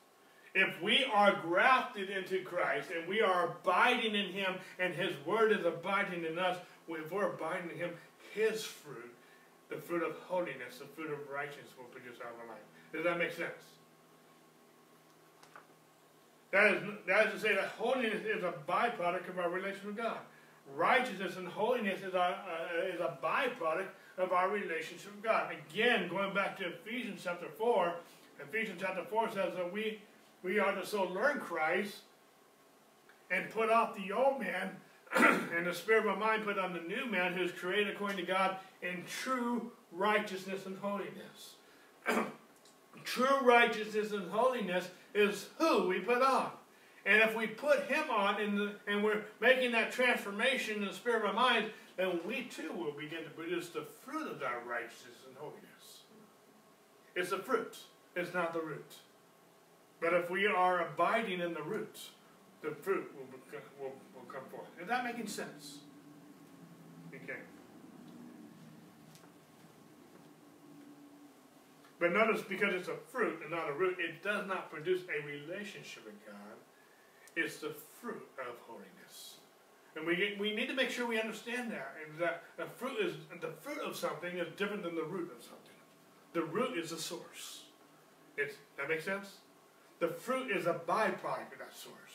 [0.55, 5.51] If we are grafted into Christ and we are abiding in Him and His Word
[5.51, 7.91] is abiding in us, if we're abiding in Him,
[8.33, 9.13] His fruit,
[9.69, 12.65] the fruit of holiness, the fruit of righteousness will produce out of our life.
[12.91, 13.61] Does that make sense?
[16.51, 19.97] That is, that is to say that holiness is a byproduct of our relationship with
[19.97, 20.17] God.
[20.75, 25.53] Righteousness and holiness is a, uh, is a byproduct of our relationship with God.
[25.69, 27.93] Again, going back to Ephesians chapter 4,
[28.41, 30.01] Ephesians chapter 4 says that we,
[30.43, 31.97] we are to so learn Christ
[33.29, 34.71] and put off the old man
[35.59, 38.15] and the spirit of our mind put on the new man who is created according
[38.15, 41.55] to God in true righteousness and holiness.
[43.03, 46.49] true righteousness and holiness is who we put on.
[47.05, 50.93] And if we put him on in the, and we're making that transformation in the
[50.93, 54.65] spirit of our mind, then we too will begin to produce the fruit of that
[54.65, 56.03] righteousness and holiness.
[57.17, 57.75] It's the fruit,
[58.15, 58.93] it's not the root.
[59.99, 62.11] But if we are abiding in the roots,
[62.61, 64.67] the fruit will, become, will, will come forth.
[64.81, 65.79] Is that making sense?
[67.13, 67.39] Okay.
[71.99, 75.25] But notice, because it's a fruit and not a root, it does not produce a
[75.25, 76.55] relationship with God.
[77.35, 79.35] It's the fruit of holiness.
[79.95, 81.95] And we, we need to make sure we understand that.
[82.05, 85.43] And that the fruit is the fruit of something is different than the root of
[85.43, 85.75] something.
[86.33, 87.63] The root is the source.
[88.37, 89.37] It's, that makes sense?
[89.99, 92.08] The fruit is a byproduct of that source.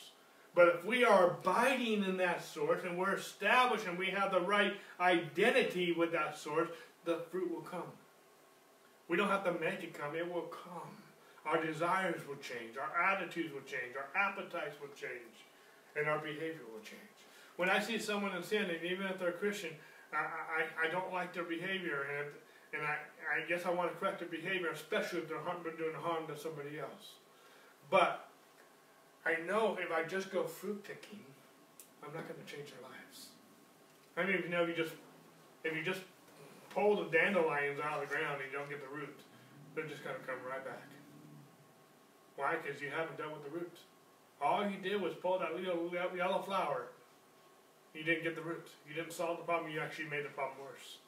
[0.55, 4.41] But if we are abiding in that source and we're established and we have the
[4.41, 6.69] right identity with that source,
[7.05, 7.91] the fruit will come.
[9.09, 10.89] We don't have to make it come, it will come.
[11.45, 15.45] Our desires will change, our attitudes will change, our appetites will change,
[15.95, 17.03] and our behavior will change.
[17.57, 19.71] When I see someone in sin, and even if they're a Christian,
[20.13, 22.29] I, I, I don't like their behavior, and,
[22.73, 22.97] and I,
[23.37, 26.81] I guess I want to correct their behavior, especially if they're doing harm to somebody
[26.81, 27.13] else.
[27.91, 28.29] But
[29.27, 31.21] I know if I just go fruit picking,
[32.03, 33.33] I'm not going to change their lives.
[34.17, 34.95] I mean, you know, if you just
[35.65, 36.01] if you just
[36.71, 39.17] pull the dandelions out of the ground and you don't get the root,
[39.75, 40.89] they're just going to come right back.
[42.37, 42.57] Why?
[42.61, 43.73] Because you haven't dealt with the root.
[44.43, 46.93] All you did was pull that little yellow flower.
[47.95, 48.69] You didn't get the root.
[48.87, 49.71] You didn't solve the problem.
[49.71, 50.99] You actually made the problem worse.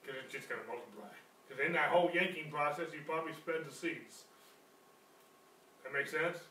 [0.00, 1.12] Because it's just going to multiply.
[1.44, 4.24] Because in that whole yanking process, you probably spread the seeds.
[5.82, 6.47] That makes sense?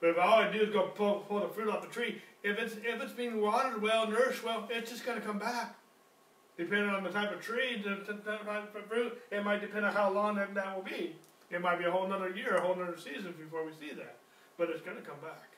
[0.00, 2.58] But if all I do is go pull, pull the fruit off the tree, if
[2.58, 5.74] it's if it's being watered well, nourished well, it's just going to come back.
[6.56, 9.86] Depending on the type of tree, the, the, the type of fruit, it might depend
[9.86, 11.14] on how long that, that will be.
[11.50, 14.18] It might be a whole another year, a whole another season before we see that.
[14.58, 15.48] But it's going to come back.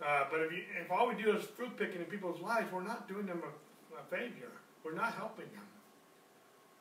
[0.00, 2.86] Uh, but if, you, if all we do is fruit picking in people's lives, we're
[2.86, 4.54] not doing them a, a favor.
[4.84, 5.66] We're not helping them.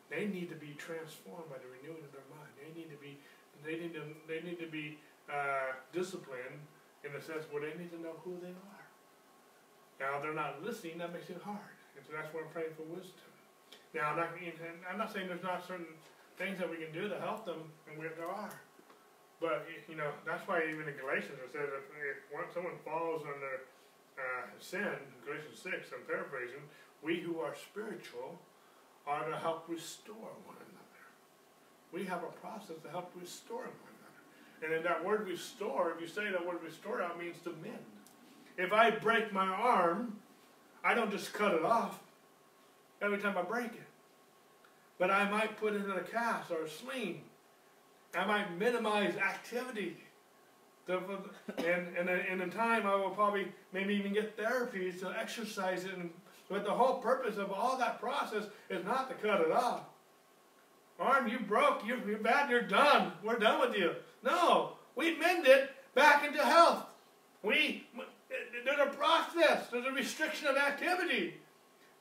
[0.09, 2.53] They need to be transformed by the renewing of their mind.
[2.55, 3.17] They need to be,
[3.65, 4.99] they need to, they need to be
[5.31, 6.59] uh, disciplined
[7.03, 8.83] in the sense where they need to know who they are.
[9.99, 10.97] Now, if they're not listening.
[10.97, 11.73] That makes it hard.
[11.97, 13.25] And so that's why I'm praying for wisdom.
[13.93, 14.29] Now, I'm not,
[14.91, 15.97] I'm not saying there's not certain
[16.37, 18.53] things that we can do to help them, and we, there are.
[19.41, 23.65] But, you know, that's why even in Galatians it says if, if someone falls under
[24.17, 26.61] uh, sin, Galatians 6, I'm paraphrasing,
[27.01, 28.37] we who are spiritual
[29.05, 31.03] are to help restore one another.
[31.93, 33.96] We have a process to help restore one another.
[34.63, 37.77] And in that word restore, if you say that word restore out, means to mend.
[38.57, 40.17] If I break my arm,
[40.83, 41.99] I don't just cut it off
[43.01, 43.87] every time I break it.
[44.97, 47.21] But I might put it in a cast or a sling.
[48.15, 49.97] I might minimize activity.
[50.87, 55.93] And, and in, in time, I will probably maybe even get therapy to exercise it.
[55.95, 56.09] And,
[56.49, 59.81] but the whole purpose of all that process is not to cut it off.
[60.99, 63.11] Arm, you broke, you're bad, you're done.
[63.23, 63.93] We're done with you.
[64.23, 66.85] No, we mend it back into health.
[67.43, 67.87] We
[68.65, 71.35] there's a process, there's a restriction of activity.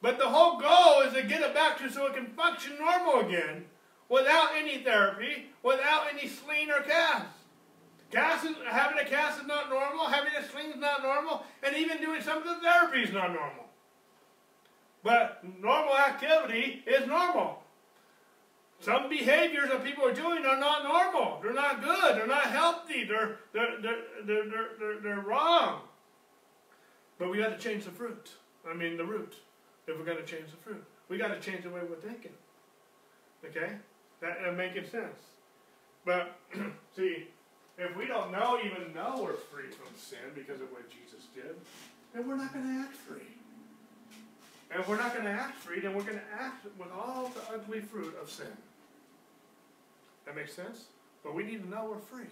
[0.03, 3.27] But the whole goal is to get it back to so it can function normal
[3.27, 3.64] again
[4.09, 7.27] without any therapy, without any sling or cast.
[8.11, 11.77] Cast is, having a cast is not normal, having a sling is not normal, and
[11.77, 13.64] even doing some of the therapy is not normal.
[15.03, 17.62] But normal activity is normal.
[18.81, 21.41] Some behaviors that people are doing are not normal.
[21.43, 22.16] They're not good.
[22.16, 23.05] They're not healthy.
[23.05, 25.81] They're, they're, they're, they're, they're, they're wrong.
[27.18, 28.31] But we got to change the fruit.
[28.68, 29.35] I mean, the root.
[29.87, 32.33] If we're going to change the fruit, we got to change the way we're thinking.
[33.45, 33.72] Okay,
[34.20, 35.20] that, that making sense.
[36.05, 36.37] But
[36.97, 37.29] see,
[37.79, 41.55] if we don't know, even know we're free from sin because of what Jesus did,
[42.12, 43.36] then we're not going to act free.
[44.71, 47.55] And we're not going to act free, then we're going to act with all the
[47.55, 48.47] ugly fruit of sin.
[50.25, 50.87] That makes sense?
[51.23, 52.31] But we need to know we're free.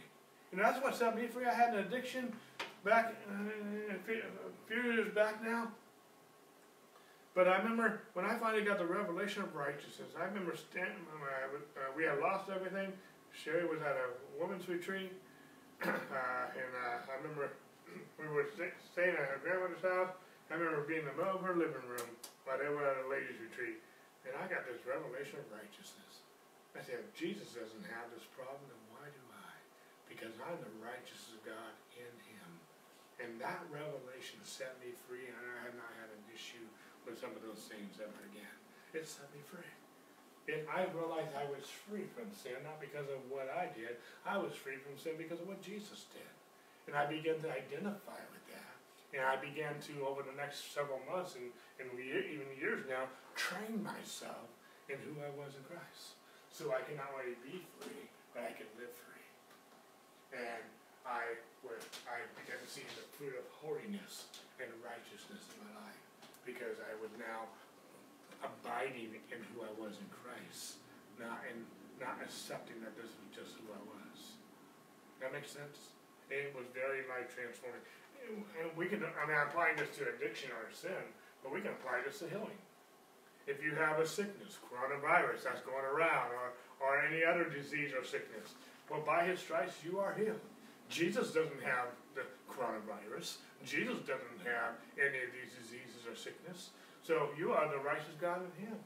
[0.50, 1.46] You know, that's what set me free.
[1.46, 2.32] I had an addiction
[2.84, 5.68] back uh, a few years back now.
[7.34, 11.80] But I remember when I finally got the revelation of righteousness, I remember standing, uh,
[11.96, 12.92] we had lost everything.
[13.32, 14.06] Sherry was at a
[14.40, 15.12] women's retreat.
[15.82, 17.50] uh, and uh, I remember
[18.20, 18.46] we were
[18.92, 20.14] staying at her grandmother's house.
[20.54, 22.06] I remember being in the middle of her living room
[22.46, 23.82] were at a ladies' retreat.
[24.22, 26.22] And I got this revelation of righteousness.
[26.78, 29.50] I said, if Jesus doesn't have this problem, then why do I?
[30.06, 32.50] Because I'm the righteousness of God in him.
[33.18, 36.62] And that revelation set me free, and I have not had an issue
[37.02, 38.54] with some of those things ever again.
[38.94, 39.66] It set me free.
[40.70, 43.98] I realized I was free from sin, not because of what I did.
[44.22, 46.30] I was free from sin because of what Jesus did.
[46.86, 48.43] And I began to identify with.
[49.14, 53.06] And I began to, over the next several months and, and even years now,
[53.38, 54.50] train myself
[54.90, 56.18] in who I was in Christ.
[56.50, 59.26] So I can not only be free, but I can live free.
[60.34, 60.66] And
[61.06, 61.78] I, would,
[62.10, 64.26] I began to see the fruit of holiness
[64.58, 66.02] and righteousness in my life
[66.42, 67.46] because I was now
[68.42, 70.82] abiding in who I was in Christ,
[71.16, 71.62] not in
[72.02, 74.34] not accepting that this was just who I was.
[75.22, 75.94] That makes sense.
[76.26, 77.80] It was very life transforming.
[78.76, 81.04] We can, I mean, I'm applying this to addiction or sin,
[81.42, 82.58] but we can apply this to healing.
[83.46, 88.04] If you have a sickness, coronavirus that's going around, or, or any other disease or
[88.04, 88.54] sickness,
[88.90, 90.40] well, by his stripes you are healed.
[90.88, 93.36] Jesus doesn't have the coronavirus.
[93.64, 96.70] Jesus doesn't have any of these diseases or sickness.
[97.02, 98.76] So you are the righteous God in Him.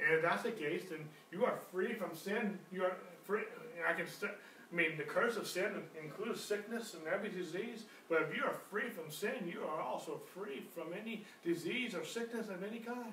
[0.00, 1.00] And if that's the case, then
[1.30, 2.58] you are free from sin.
[2.72, 3.42] You are free.
[3.88, 4.06] I can.
[4.06, 4.32] St-
[4.72, 5.70] I mean, the curse of sin
[6.02, 7.84] includes sickness and every disease.
[8.08, 12.04] But if you are free from sin, you are also free from any disease or
[12.04, 13.12] sickness of any kind.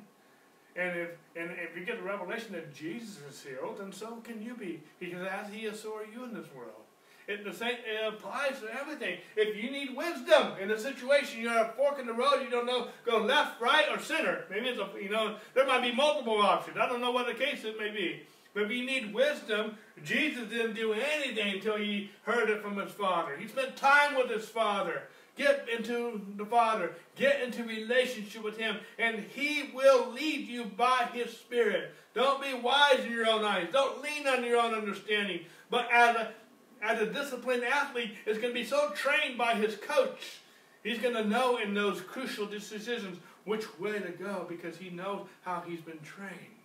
[0.75, 4.41] And if and if you get the revelation that Jesus is healed, then so can
[4.41, 4.81] you be.
[4.99, 6.83] Because as He is, so are you in this world.
[7.27, 9.19] It, the same, it applies to everything.
[9.35, 12.49] If you need wisdom in a situation, you're at a fork in the road, you
[12.49, 14.45] don't know, go left, right, or center.
[14.49, 16.77] Maybe it's a, you know, there might be multiple options.
[16.77, 18.23] I don't know what the case it may be.
[18.53, 22.91] But if you need wisdom, Jesus didn't do anything until he heard it from his
[22.91, 23.37] Father.
[23.37, 25.03] He spent time with his Father.
[25.39, 26.91] Get into the Father.
[27.15, 28.75] Get into relationship with Him.
[28.97, 31.95] And He will lead you by His Spirit.
[32.13, 33.69] Don't be wise in your own eyes.
[33.71, 35.45] Don't lean on your own understanding.
[35.69, 36.33] But as a,
[36.81, 40.39] as a disciplined athlete is going to be so trained by his coach,
[40.83, 45.25] he's going to know in those crucial decisions which way to go because he knows
[45.43, 46.58] how he's been trained.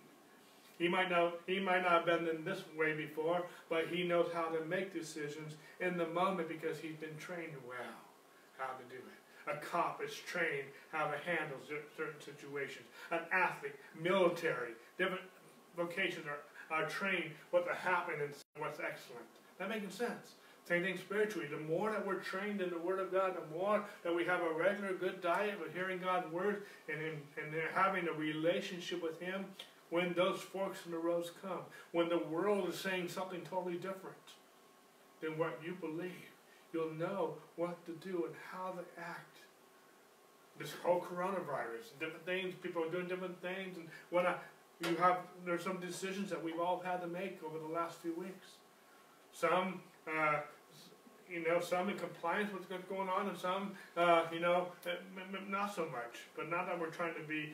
[0.77, 4.29] He might know he might not have been in this way before, but he knows
[4.33, 8.05] how to make decisions in the moment because he's been trained well
[8.57, 9.51] how to do it.
[9.51, 11.57] A cop is trained how to handle
[11.95, 12.85] certain situations.
[13.11, 15.21] An athlete, military, different
[15.77, 19.25] vocations are, are trained what to happen and what's excellent.
[19.59, 20.33] That making sense?
[20.67, 21.47] Same thing spiritually.
[21.47, 24.41] The more that we're trained in the Word of God, the more that we have
[24.41, 29.45] a regular good diet of hearing God's Word and, and having a relationship with Him,
[29.95, 31.61] when those forks in the roads come,
[31.93, 34.27] when the world is saying something totally different
[35.21, 36.33] than what you believe,
[36.73, 39.37] you'll know what to do and how to act.
[40.59, 44.35] This whole coronavirus, different things, people are doing different things, and when I,
[44.85, 48.13] you have, there's some decisions that we've all had to make over the last few
[48.15, 48.47] weeks.
[49.31, 50.41] Some, uh,
[51.29, 54.67] you know, some in compliance with what's going on, and some, uh, you know,
[55.49, 56.21] not so much.
[56.35, 57.53] But not that we're trying to be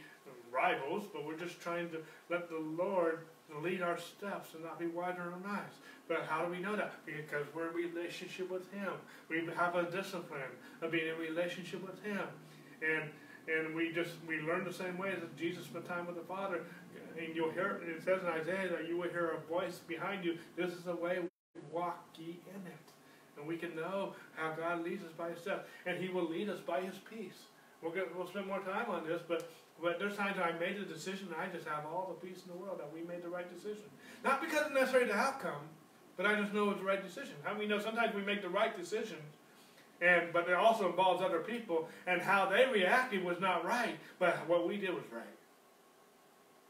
[0.51, 1.97] rivals, but we're just trying to
[2.29, 3.19] let the Lord
[3.61, 5.73] lead our steps and not be wider our eyes.
[6.07, 6.93] But how do we know that?
[7.05, 8.93] Because we're in relationship with Him.
[9.29, 10.41] We have a discipline
[10.81, 12.27] of being in relationship with Him.
[12.81, 13.09] And
[13.47, 16.61] and we just we learn the same way as Jesus spent time with the Father.
[17.17, 20.37] And you'll hear it says in Isaiah that you will hear a voice behind you.
[20.55, 22.90] This is the way we walk ye in it.
[23.41, 25.67] And we can know how God leads us by His steps.
[25.85, 27.49] And He will lead us by His peace.
[27.81, 29.49] We'll, spend more time on this, but
[29.81, 32.57] but there's times I made a decision I just have all the peace in the
[32.57, 33.85] world that we made the right decision.
[34.23, 35.63] Not because it's necessarily the outcome,
[36.17, 37.33] but I just know it's the right decision.
[37.41, 39.23] How many know sometimes we make the right decisions,
[39.99, 44.47] and but it also involves other people, and how they reacted was not right, but
[44.47, 45.25] what we did was right.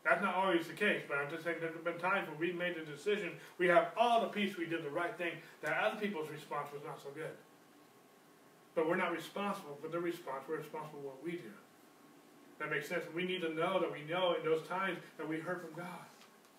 [0.04, 2.52] That's not always the case, but I'm just saying there have been times when we
[2.52, 6.00] made a decision, we have all the peace, we did the right thing, that other
[6.00, 7.38] people's response was not so good.
[8.74, 11.54] But we're not responsible for their response, we're responsible for what we do.
[12.60, 13.04] That makes sense.
[13.16, 16.06] We need to know that we know in those times that we heard from God.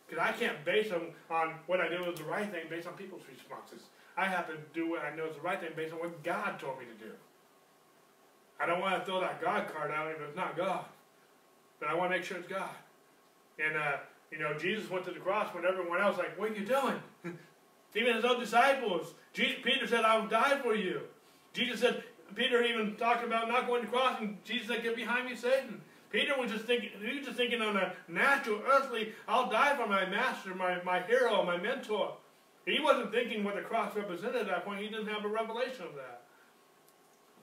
[0.06, 2.94] Because I can't base them on what I do is the right thing based on
[2.94, 3.86] people's responses.
[4.16, 6.58] I have to do what I know is the right thing based on what God
[6.58, 7.12] told me to do.
[8.60, 10.84] I don't want to throw that God card out if it's not God.
[11.80, 12.68] But I want to make sure it's God.
[13.58, 13.96] And, uh,
[14.30, 16.66] you know, Jesus went to the cross when everyone else was like, what are you
[16.66, 17.00] doing?
[17.94, 19.14] even his own disciples.
[19.32, 21.02] Jesus, Peter said, I will die for you.
[21.52, 22.02] Jesus said,
[22.34, 25.36] Peter even talked about not going to the cross, and Jesus said, get behind me,
[25.36, 25.80] Satan.
[26.10, 29.86] Peter was just thinking, he was just thinking on a natural, earthly, I'll die for
[29.86, 32.14] my master, my, my hero, my mentor.
[32.66, 34.80] He wasn't thinking what the cross represented at that point.
[34.80, 36.22] He didn't have a revelation of that.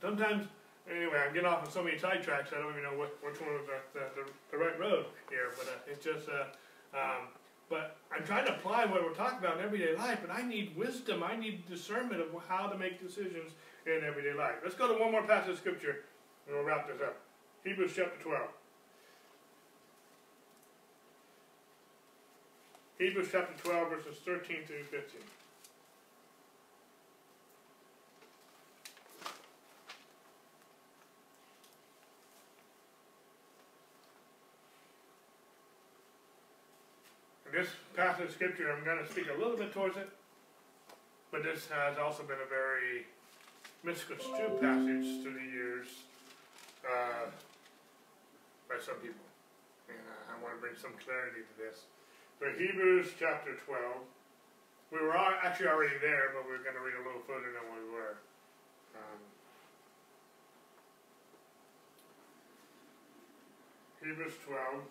[0.01, 0.47] Sometimes,
[0.92, 3.54] anyway, I'm getting off on so many sidetracks, I don't even know what, which one
[3.54, 7.28] was the, the, the right road here, but uh, it's just, uh, um,
[7.70, 10.76] but I'm trying to apply what we're talking about in everyday life, and I need
[10.76, 11.24] wisdom.
[11.24, 13.52] I need discernment of how to make decisions
[13.86, 14.56] in everyday life.
[14.64, 16.06] Let's go to one more passage of Scripture,
[16.48, 17.18] and we'll wrap this up.
[17.64, 18.50] Hebrews chapter 12.
[22.98, 25.22] Hebrews chapter 12, verses 13 through 15.
[37.52, 40.10] This passage of scripture, I'm going to speak a little bit towards it,
[41.32, 43.06] but this has also been a very
[43.84, 45.88] misconstrued passage through the years
[46.86, 47.30] uh,
[48.68, 49.26] by some people.
[49.89, 49.97] And
[50.30, 51.89] I want to bring some clarity to this.
[52.38, 53.82] So Hebrews chapter 12.
[54.91, 57.66] We were actually already there, but we are going to read a little further than
[57.70, 58.18] we were.
[58.97, 59.20] Um,
[64.02, 64.82] Hebrews 12.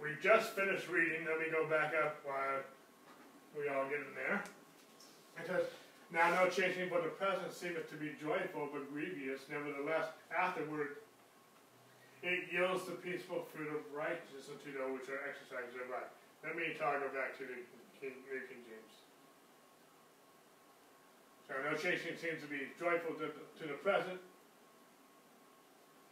[0.00, 1.24] We just finished reading.
[1.24, 2.60] Let me go back up while
[3.56, 4.44] we all get in there.
[5.40, 5.64] It says,
[6.12, 9.40] Now no chastening for the present seemeth to be joyful, but grievous.
[9.48, 11.00] Nevertheless, afterward
[12.22, 16.02] it yields the peaceful fruit of righteousness unto those which are exercised thereby.
[16.42, 17.60] Let me talk back to the
[18.00, 18.94] King, King James.
[21.46, 24.18] So no chastening seems to be joyful to, to the present,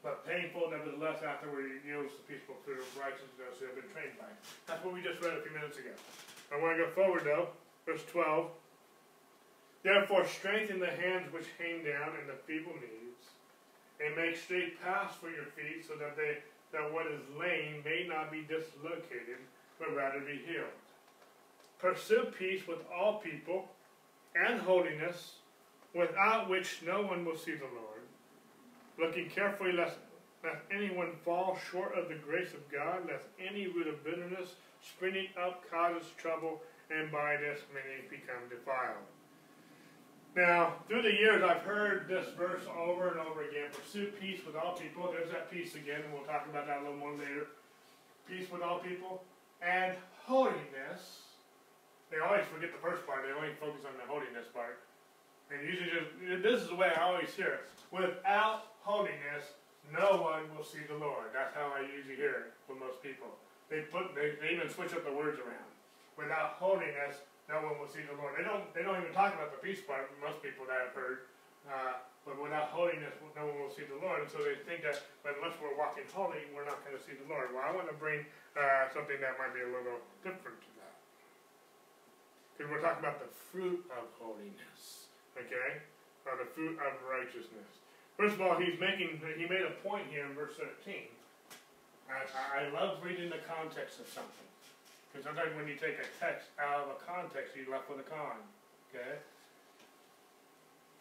[0.04, 4.12] but painful nevertheless afterward it yields the peaceful fruit of righteousness who have been trained
[4.20, 4.28] by.
[4.68, 5.96] That's what we just read a few minutes ago.
[6.52, 7.48] I want to go forward though.
[7.88, 8.52] Verse 12.
[9.82, 13.20] Therefore strengthen the hands which hang down and the feeble knees,
[14.00, 16.38] and make straight paths for your feet, so that they
[16.72, 19.40] that what is lame may not be dislocated,
[19.78, 20.74] but rather be healed.
[21.78, 23.68] Pursue peace with all people,
[24.34, 25.36] and holiness,
[25.94, 27.93] without which no one will see the Lord.
[28.98, 29.96] Looking carefully lest,
[30.44, 35.28] lest anyone fall short of the grace of God, lest any root of bitterness springing
[35.40, 39.08] up causes trouble, and by this many become defiled.
[40.36, 43.70] Now, through the years, I've heard this verse over and over again.
[43.72, 45.10] Pursue peace with all people.
[45.12, 47.46] There's that peace again, and we'll talk about that a little more later.
[48.28, 49.22] Peace with all people.
[49.62, 51.22] And holiness.
[52.10, 53.22] They always forget the first part.
[53.22, 54.83] They only focus on the holiness part.
[55.52, 57.68] And usually just, this is the way I always hear it.
[57.92, 59.54] Without holiness,
[59.92, 61.30] no one will see the Lord.
[61.32, 63.28] That's how I usually hear it from most people.
[63.68, 65.70] They put they, they even switch up the words around.
[66.16, 68.32] Without holiness, no one will see the Lord.
[68.38, 71.28] They don't, they don't even talk about the peace part, most people that I've heard.
[71.68, 74.24] Uh, but without holiness, no one will see the Lord.
[74.24, 74.96] And so they think that
[75.28, 77.52] unless we're walking holy, we're not going to see the Lord.
[77.52, 78.24] Well, I want to bring
[78.56, 80.96] uh, something that might be a little different to that.
[82.56, 85.03] Because we're talking about the fruit of holiness,
[85.38, 85.82] okay?
[86.26, 87.68] are the fruit of righteousness.
[88.16, 90.94] First of all, he's making, he made a point here in verse 13.
[92.08, 94.48] I, I love reading the context of something.
[95.10, 98.08] Because sometimes when you take a text out of a context, you're left with a
[98.08, 98.38] con.
[98.90, 99.18] Okay?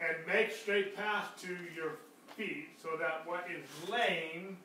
[0.02, 2.02] And make straight paths to your
[2.36, 4.58] feet, so that what is lame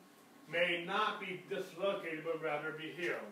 [0.51, 3.29] may not be dislocated, but rather be healed.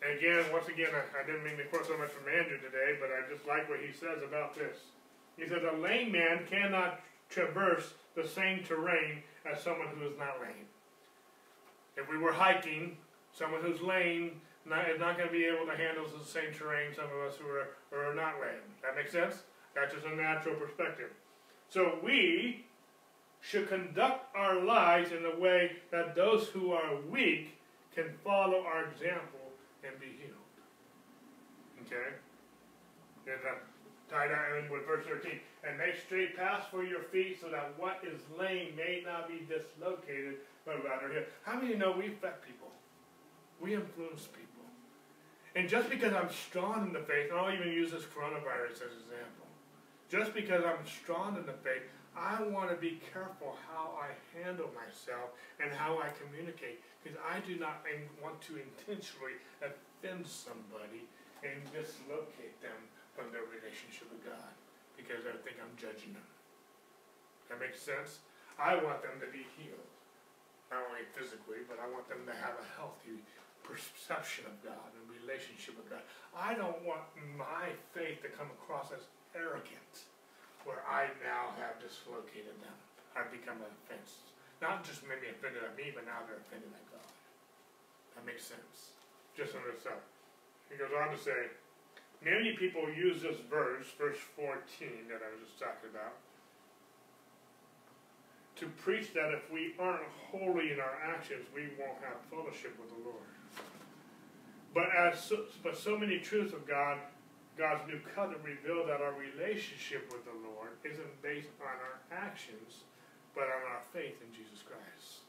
[0.00, 3.12] Again, once again, I, I didn't mean to quote so much from Andrew today, but
[3.12, 4.80] I just like what he says about this.
[5.40, 10.40] He says, A lame man cannot traverse the same terrain as someone who is not
[10.40, 10.66] lame.
[11.96, 12.96] If we were hiking,
[13.32, 16.92] someone who's lame not, is not going to be able to handle the same terrain
[16.94, 18.60] some of us who are, who are not lame.
[18.82, 19.42] That makes sense?
[19.74, 21.10] That's just a natural perspective.
[21.68, 22.66] So we
[23.40, 27.58] should conduct our lives in a way that those who are weak
[27.94, 29.40] can follow our example
[29.82, 30.36] and be healed.
[31.86, 32.16] Okay?
[34.12, 35.38] And that in with verse 13.
[35.62, 39.46] And make straight paths for your feet so that what is lame may not be
[39.46, 41.26] dislocated, but rather healed.
[41.42, 42.68] How many know we affect people?
[43.60, 44.66] We influence people.
[45.54, 48.94] And just because I'm strong in the faith, and I'll even use this coronavirus as
[48.94, 49.46] an example.
[50.08, 51.82] Just because I'm strong in the faith,
[52.16, 55.30] I want to be careful how I handle myself
[55.62, 56.82] and how I communicate.
[57.02, 57.82] Because I do not
[58.22, 61.06] want to intentionally offend somebody
[61.42, 62.76] and dislocate them
[63.28, 64.52] their relationship with God.
[64.96, 66.28] Because I think I'm judging them.
[67.52, 68.24] That makes sense?
[68.56, 69.92] I want them to be healed.
[70.72, 73.20] Not only physically, but I want them to have a healthy
[73.66, 76.04] perception of God and relationship with God.
[76.32, 77.04] I don't want
[77.36, 79.04] my faith to come across as
[79.34, 80.08] arrogant,
[80.64, 82.76] where I now have dislocated them.
[83.18, 84.30] I've become an offense.
[84.62, 87.10] Not just maybe offended at me, but now they're offended at God.
[88.14, 88.94] That makes sense.
[89.34, 90.02] Just on itself.
[90.70, 91.50] He goes on to say,
[92.24, 94.48] many people use this verse, verse 14
[95.08, 96.16] that I was just talking about,
[98.56, 102.90] to preach that if we aren't holy in our actions, we won't have fellowship with
[102.90, 103.30] the Lord.
[104.74, 106.98] But as so, but so many truths of God,
[107.56, 112.84] God's new covenant reveal that our relationship with the Lord isn't based on our actions,
[113.34, 115.24] but on our faith in Jesus Christ.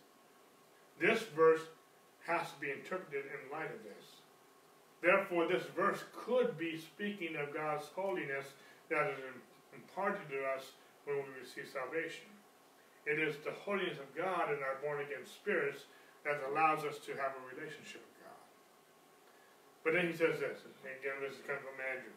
[0.99, 1.61] This verse
[2.27, 4.05] has to be interpreted in light of this.
[5.01, 8.53] Therefore, this verse could be speaking of God's holiness
[8.89, 9.19] that is
[9.73, 10.71] imparted to us
[11.05, 12.29] when we receive salvation.
[13.05, 15.89] It is the holiness of God in our born again spirits
[16.23, 18.41] that allows us to have a relationship with God.
[19.83, 22.13] but then he says this, again, this is coming from Andrew.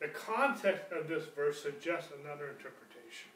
[0.00, 3.30] The context of this verse suggests another interpretation.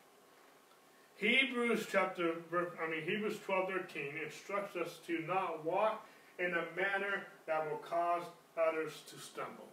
[1.17, 6.05] Hebrews chapter, I mean Hebrews twelve thirteen instructs us to not walk
[6.39, 8.25] in a manner that will cause
[8.57, 9.69] others to stumble,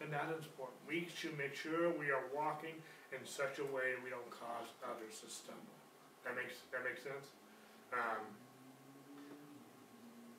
[0.00, 0.78] and that is important.
[0.86, 2.76] We should make sure we are walking
[3.12, 5.76] in such a way we don't cause others to stumble.
[6.24, 7.32] That makes that makes sense.
[7.92, 8.24] Um,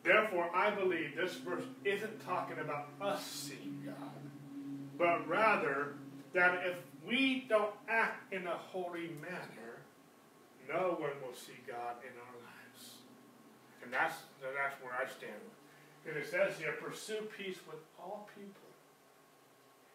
[0.04, 4.32] Therefore, I believe this verse isn't talking about us seeing God,
[4.98, 5.96] but rather
[6.34, 9.82] that if we don't act in a holy manner,
[10.70, 12.94] no one will see God in our lives.
[13.84, 15.34] And that's, that's where I stand.
[16.08, 18.70] And it says here, pursue peace with all people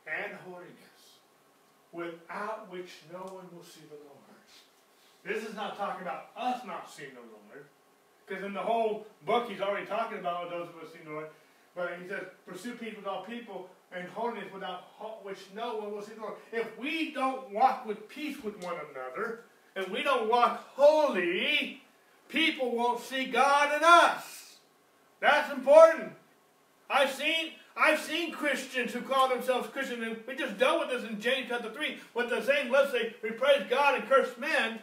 [0.06, 1.18] and holiness,
[1.92, 4.10] without which no one will see the Lord.
[5.24, 7.64] This is not talking about us not seeing the Lord,
[8.26, 11.26] because in the whole book he's already talking about those of us seeing the Lord.
[11.74, 14.84] But he says, pursue peace with all people and holiness without
[15.24, 16.34] which no one will see the Lord.
[16.52, 19.40] If we don't walk with peace with one another,
[19.74, 21.82] and we don't walk holy,
[22.28, 24.43] people won't see God in us.
[25.24, 26.12] That's important.
[26.90, 31.10] I've seen I've seen Christians who call themselves Christians, and we just dealt with this
[31.10, 34.78] in James chapter 3, with the same let's say, we praise God and curse men.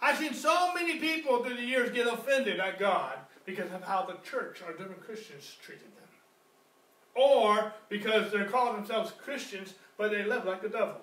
[0.00, 3.14] I've seen so many people through the years get offended at God
[3.46, 6.08] because of how the church or different Christians treated them.
[7.16, 11.00] Or because they're calling themselves Christians, but they live like the devil.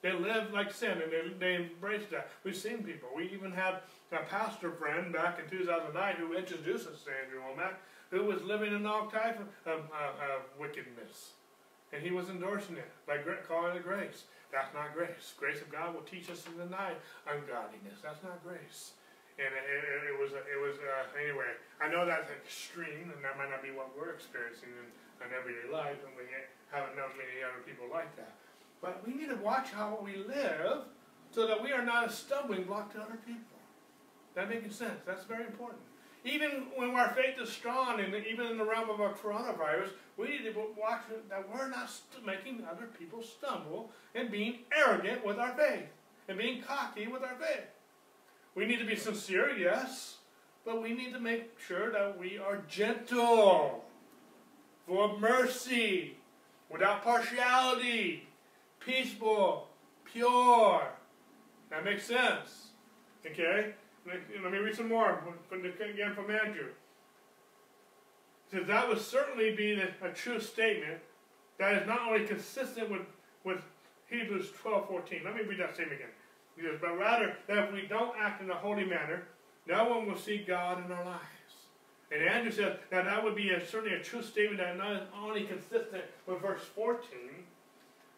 [0.00, 2.28] They live like sin and they, they embrace that.
[2.44, 3.08] We've seen people.
[3.14, 3.80] We even had
[4.12, 7.74] a pastor friend back in 2009 who introduced us to Andrew Wommack
[8.10, 11.36] who was living in all type of, of, of, wickedness.
[11.92, 14.24] And he was endorsing it by calling it grace.
[14.52, 15.36] That's not grace.
[15.36, 16.96] Grace of God will teach us to deny
[17.28, 18.00] ungodliness.
[18.02, 18.96] That's not grace.
[19.36, 23.38] And it, it, it was, it was uh, anyway, I know that's extreme, and that
[23.38, 24.88] might not be what we're experiencing in,
[25.22, 26.26] in everyday life, and we
[26.72, 28.34] haven't known many other people like that.
[28.80, 30.88] But we need to watch how we live
[31.30, 33.58] so that we are not a stumbling block to other people.
[34.34, 35.00] That making sense?
[35.06, 35.82] That's very important.
[36.24, 40.28] Even when our faith is strong, and even in the realm of a coronavirus, we
[40.28, 41.90] need to watch that we're not
[42.26, 45.86] making other people stumble and being arrogant with our faith
[46.28, 47.64] and being cocky with our faith.
[48.54, 50.16] We need to be sincere, yes,
[50.64, 53.84] but we need to make sure that we are gentle,
[54.86, 56.16] full of mercy,
[56.70, 58.28] without partiality,
[58.80, 59.68] peaceful,
[60.04, 60.88] pure.
[61.70, 62.68] That makes sense.
[63.24, 63.74] Okay?
[64.06, 66.68] Let me read some more from the, again from Andrew.
[68.50, 70.98] He says that would certainly be a true statement
[71.58, 73.02] that is not only consistent with,
[73.44, 73.58] with
[74.08, 75.20] Hebrews 12, 14.
[75.24, 76.08] Let me read that same again.
[76.56, 79.24] He says, but rather that if we don't act in a holy manner,
[79.66, 81.22] no one will see God in our lives.
[82.10, 85.44] And Andrew says that that would be a, certainly a true statement that not only
[85.44, 86.98] consistent with verse 14,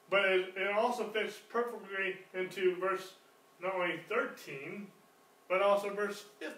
[0.09, 3.15] but it, it also fits perfectly into verse
[3.61, 4.87] not only 13,
[5.51, 6.55] but also verse 15,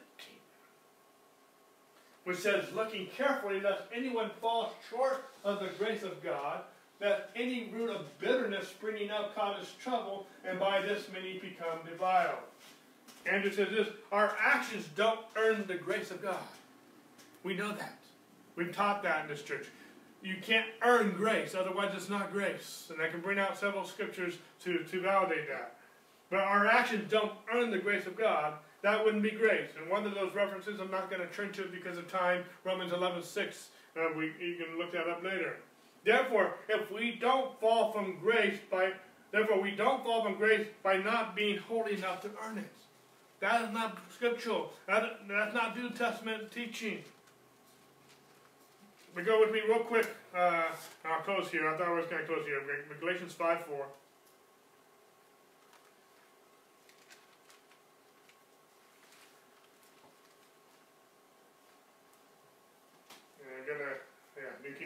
[2.24, 6.60] which says, Looking carefully lest anyone fall short of the grace of God,
[7.01, 12.39] that any root of bitterness springing up causes trouble, and by this many become defiled.
[13.27, 16.36] Andrew says this Our actions don't earn the grace of God.
[17.43, 17.98] We know that.
[18.55, 19.66] We've taught that in this church.
[20.23, 22.89] You can't earn grace, otherwise it's not grace.
[22.93, 25.77] And I can bring out several scriptures to, to validate that.
[26.31, 29.70] But our actions don't earn the grace of God, that wouldn't be grace.
[29.80, 32.92] And one of those references, I'm not going to turn to because of time, Romans
[32.92, 33.68] 11, 6.
[33.96, 35.56] Uh, we, you can look that up later.
[36.04, 38.92] Therefore, if we don't fall from grace by,
[39.30, 42.70] therefore we don't fall from grace by not being holy enough to earn it.
[43.38, 44.72] That is not scriptural.
[44.88, 47.04] That, that's not New Testament teaching.
[49.14, 50.09] But go with me real quick.
[50.34, 50.64] Uh,
[51.04, 51.68] I'll close here.
[51.68, 52.62] I thought I was going to close here.
[53.00, 53.86] Galatians 5, 4.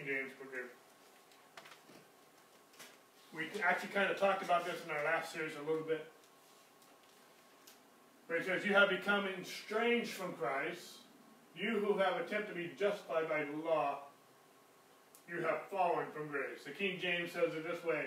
[0.07, 0.31] James
[3.35, 6.07] We actually kind of talked about this in our last series a little bit.
[8.29, 10.99] But it says, You have become estranged from Christ,
[11.57, 13.99] you who have attempted to be justified by the law,
[15.29, 16.63] you have fallen from grace.
[16.65, 18.07] The King James says it this way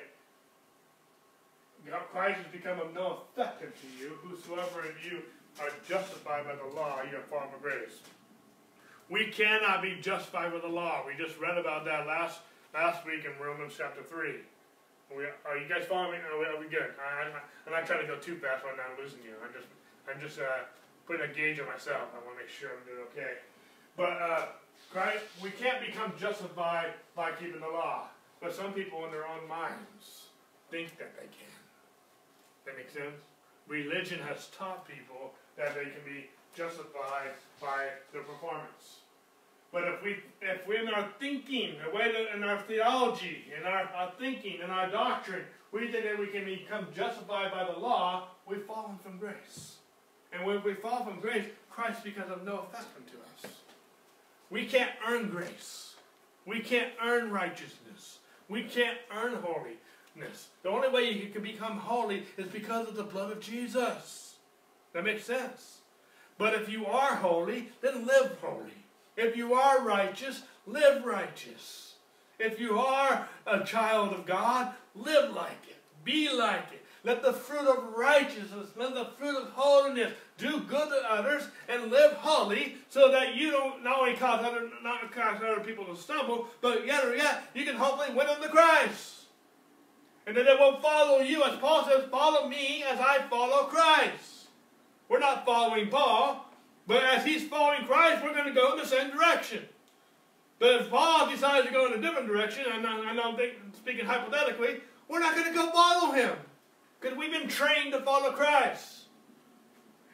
[2.11, 4.17] Christ has become of no effect unto you.
[4.23, 5.21] Whosoever of you
[5.61, 7.99] are justified by the law, you have fallen from grace.
[9.09, 11.03] We cannot be justified by the law.
[11.05, 12.39] We just read about that last
[12.73, 14.35] last week in Romans chapter 3.
[15.09, 16.17] We, are you guys following me?
[16.21, 16.93] Are we, are we good?
[17.01, 18.85] I, am not trying to go too fast right now.
[18.85, 19.33] I'm not losing you.
[19.41, 19.65] I'm just,
[20.05, 20.69] I'm just uh,
[21.07, 22.13] putting a gauge on myself.
[22.13, 23.41] I want to make sure I'm doing okay.
[23.97, 24.45] But uh,
[24.93, 28.13] Christ, we can't become justified by keeping the law.
[28.39, 30.29] But some people in their own minds
[30.69, 31.57] think that they can.
[32.65, 33.17] That makes sense?
[33.67, 39.01] Religion has taught people that they can be justified by their performance.
[39.71, 43.65] But if we, if we in our thinking, the way that in our theology, in
[43.65, 47.77] our, our thinking, in our doctrine, we think that we can become justified by the
[47.77, 49.77] law, we've fallen from grace.
[50.33, 53.53] And when we fall from grace, Christ becomes of no effect unto us.
[54.49, 55.95] We can't earn grace.
[56.45, 58.19] We can't earn righteousness.
[58.47, 60.47] We can't earn holiness.
[60.63, 64.35] The only way you can become holy is because of the blood of Jesus.
[64.93, 65.77] That makes sense.
[66.39, 68.78] But if you are holy, then live holy.
[69.19, 71.95] If you are righteous, live righteous.
[72.39, 75.75] If you are a child of God, live like it.
[76.05, 76.85] Be like it.
[77.03, 81.91] Let the fruit of righteousness, let the fruit of holiness do good to others and
[81.91, 85.95] live holy so that you don't not only cause other not cause other people to
[85.95, 89.25] stumble, but yet or yet you can hopefully win them to Christ.
[90.27, 94.47] And then they will follow you, as Paul says, follow me as I follow Christ.
[95.07, 96.45] We're not following Paul,
[96.89, 99.63] but as he's following Christ, we're going to go in the same direction.
[100.57, 103.37] But if Paul decides to go in a different direction, and I'm
[103.77, 106.35] speaking hypothetically, we're not going to go follow him.
[106.99, 109.03] Because we've been trained to follow Christ.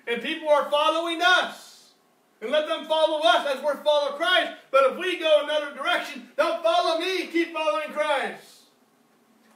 [0.06, 1.94] And people are following us.
[2.42, 4.52] And let them follow us as we're following Christ.
[4.70, 8.64] But if we go another direction, don't follow me, keep following Christ.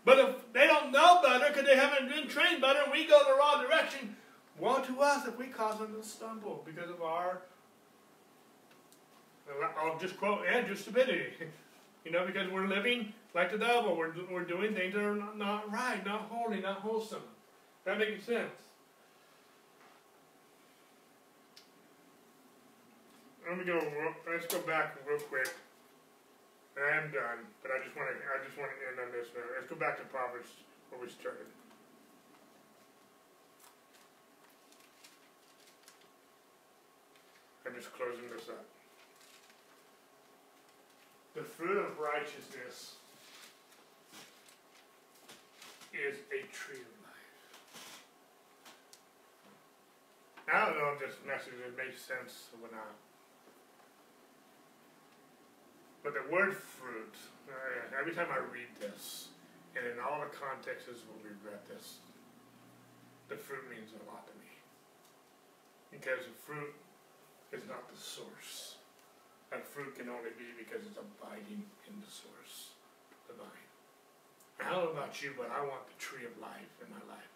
[0.05, 3.19] But if they don't know better because they haven't been trained better and we go
[3.25, 4.15] the wrong direction,
[4.59, 7.41] woe to us if we cause them to stumble because of our,
[9.77, 11.33] I'll just quote Andrew, stupidity.
[12.05, 13.95] You know, because we're living like the devil.
[13.95, 17.21] We're, we're doing things that are not, not right, not holy, not wholesome.
[17.83, 18.49] That makes sense.
[23.47, 23.81] Let me go.
[24.31, 25.49] Let's go back real quick.
[26.77, 28.15] I am done, but I just want to.
[28.15, 29.27] I just want to end on this.
[29.57, 30.49] Let's go back to Proverbs
[30.89, 31.47] where we started.
[37.69, 38.65] I'm just closing this up.
[41.35, 42.95] The fruit of righteousness
[45.93, 47.29] is a tree of life.
[50.51, 52.97] I don't know if this message makes sense or not.
[56.03, 57.13] But the word fruit,
[57.47, 59.27] uh, every time I read this,
[59.77, 62.01] and in all the contexts when we read this,
[63.27, 64.49] the fruit means a lot to me.
[65.91, 66.73] Because the fruit
[67.51, 68.77] is not the source.
[69.49, 72.77] And fruit can only be because it's abiding in the source,
[73.25, 73.69] the vine.
[74.61, 77.33] I don't know about you, but I want the tree of life in my life.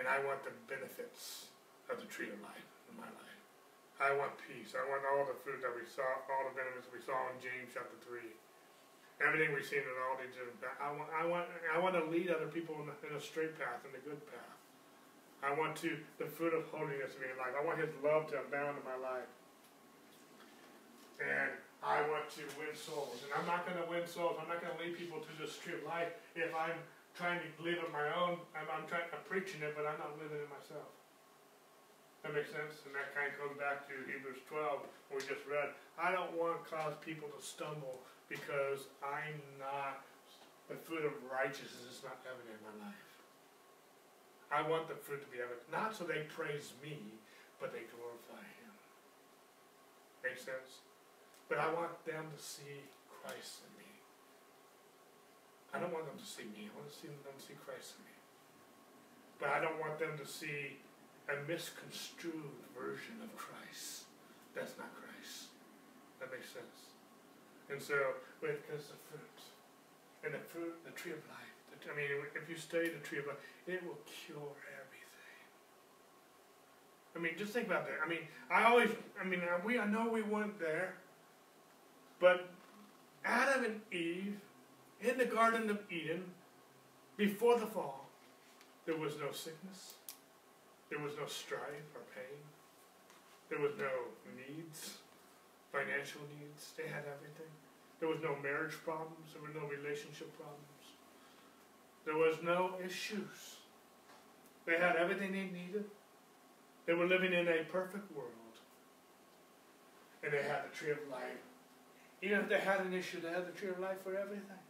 [0.00, 1.52] And I want the benefits
[1.92, 3.40] of the tree of life in my life.
[3.96, 4.76] I want peace.
[4.76, 7.72] I want all the fruit that we saw, all the benefits we saw in James
[7.72, 8.32] chapter three.
[9.24, 10.60] Everything we've seen in all these different.
[10.76, 13.56] I want, I want, I want to lead other people in, the, in a straight
[13.56, 14.55] path, in a good path.
[15.46, 17.54] I want to the fruit of holiness in life.
[17.54, 19.30] I want His love to abound in my life,
[21.22, 21.54] and
[21.86, 23.22] I want to win souls.
[23.22, 24.42] And I'm not going to win souls.
[24.42, 26.74] I'm not going to lead people to this tree of life if I'm
[27.14, 28.42] trying to live it my own.
[28.58, 30.90] I'm, I'm trying, I'm preaching it, but I'm not living it myself.
[32.26, 32.82] That makes sense?
[32.82, 34.82] And that kind of goes back to Hebrews 12,
[35.14, 35.70] we just read.
[35.94, 40.02] I don't want to cause people to stumble because I'm not,
[40.66, 43.05] the fruit of righteousness is not evident in my life.
[44.50, 45.66] I want the fruit to be evident.
[45.72, 47.18] Not so they praise me,
[47.58, 48.74] but they glorify Him.
[50.22, 50.86] Makes sense?
[51.48, 53.90] But I want them to see Christ in me.
[55.74, 56.70] I don't want them to see me.
[56.70, 58.16] I want to see them to see Christ in me.
[59.38, 60.78] But I don't want them to see
[61.26, 64.06] a misconstrued version of Christ.
[64.54, 65.50] That's not Christ.
[66.22, 66.94] That makes sense.
[67.68, 67.98] And so,
[68.40, 69.38] because the fruit,
[70.24, 71.55] and the fruit, the tree of life.
[71.90, 73.36] I mean, if you study the tree of life,
[73.66, 75.44] it will cure everything.
[77.14, 77.98] I mean, just think about that.
[78.04, 78.20] I mean,
[78.50, 78.90] I always,
[79.20, 80.94] I mean, uh, we, I know we weren't there,
[82.20, 82.48] but
[83.24, 84.36] Adam and Eve
[85.00, 86.24] in the Garden of Eden,
[87.16, 88.08] before the fall,
[88.86, 89.94] there was no sickness.
[90.90, 92.38] There was no strife or pain.
[93.48, 93.90] There was no
[94.36, 94.98] needs,
[95.72, 96.72] financial needs.
[96.76, 97.50] They had everything.
[98.00, 99.32] There was no marriage problems.
[99.32, 100.75] There were no relationship problems.
[102.06, 103.58] There was no issues.
[104.64, 105.84] They had everything they needed.
[106.86, 108.30] They were living in a perfect world.
[110.22, 111.42] And they had the tree of life.
[112.22, 114.62] Even if they had an issue, they had the tree of life for everything.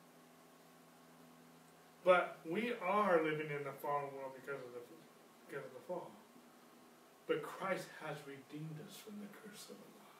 [2.05, 4.81] But we are living in the fallen world because of the
[5.47, 6.11] because of the fall.
[7.27, 10.15] But Christ has redeemed us from the curse of the law.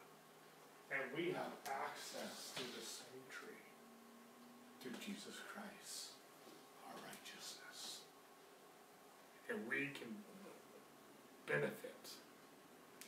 [0.91, 3.63] And we have access to the same tree,
[4.83, 6.15] to Jesus Christ,
[6.87, 8.07] our righteousness.
[9.49, 10.11] And we can
[11.47, 11.95] benefit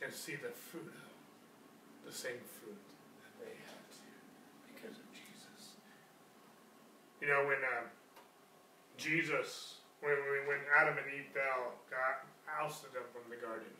[0.02, 2.80] and see the fruit of the same fruit
[3.20, 3.88] that they had
[4.72, 5.76] because of Jesus.
[7.20, 7.84] You know, when uh,
[8.96, 10.16] Jesus when,
[10.48, 13.72] when Adam and Eve fell, God ousted them from the garden.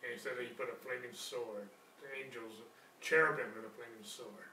[0.00, 1.68] And he said that he put a flaming sword,
[2.00, 2.64] the angels,
[3.00, 4.48] cherubim with a flaming sword.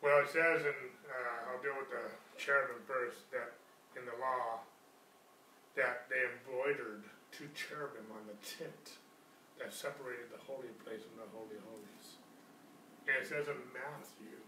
[0.00, 3.24] Well, it says and uh, I'll deal with the cherubim first.
[3.32, 3.56] That
[3.96, 4.64] in the law,
[5.74, 8.98] that they embroidered two cherubim on the tent
[9.58, 12.18] that separated the holy place from the holy holies.
[13.10, 14.38] And it says in Matthew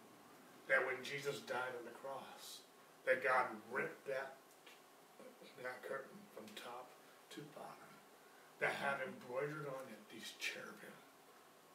[0.71, 2.63] that when Jesus died on the cross,
[3.05, 4.39] that God ripped that
[5.63, 6.87] that curtain from top
[7.35, 7.93] to bottom,
[8.61, 10.95] that had embroidered on it these cherubim.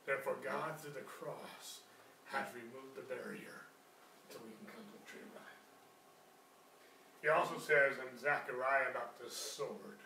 [0.05, 1.83] Therefore, God through the cross
[2.31, 3.67] has removed the barrier
[4.31, 5.61] so we can come to the tree of life.
[7.21, 10.01] He also says in Zechariah about the sword.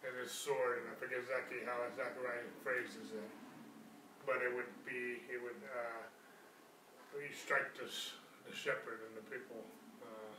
[0.00, 3.30] And his sword, and I forget exactly how Zechariah phrases it,
[4.24, 6.02] but it would be, it would, uh,
[7.20, 8.16] he strike this,
[8.48, 9.60] the shepherd and the people.
[10.00, 10.32] Uh,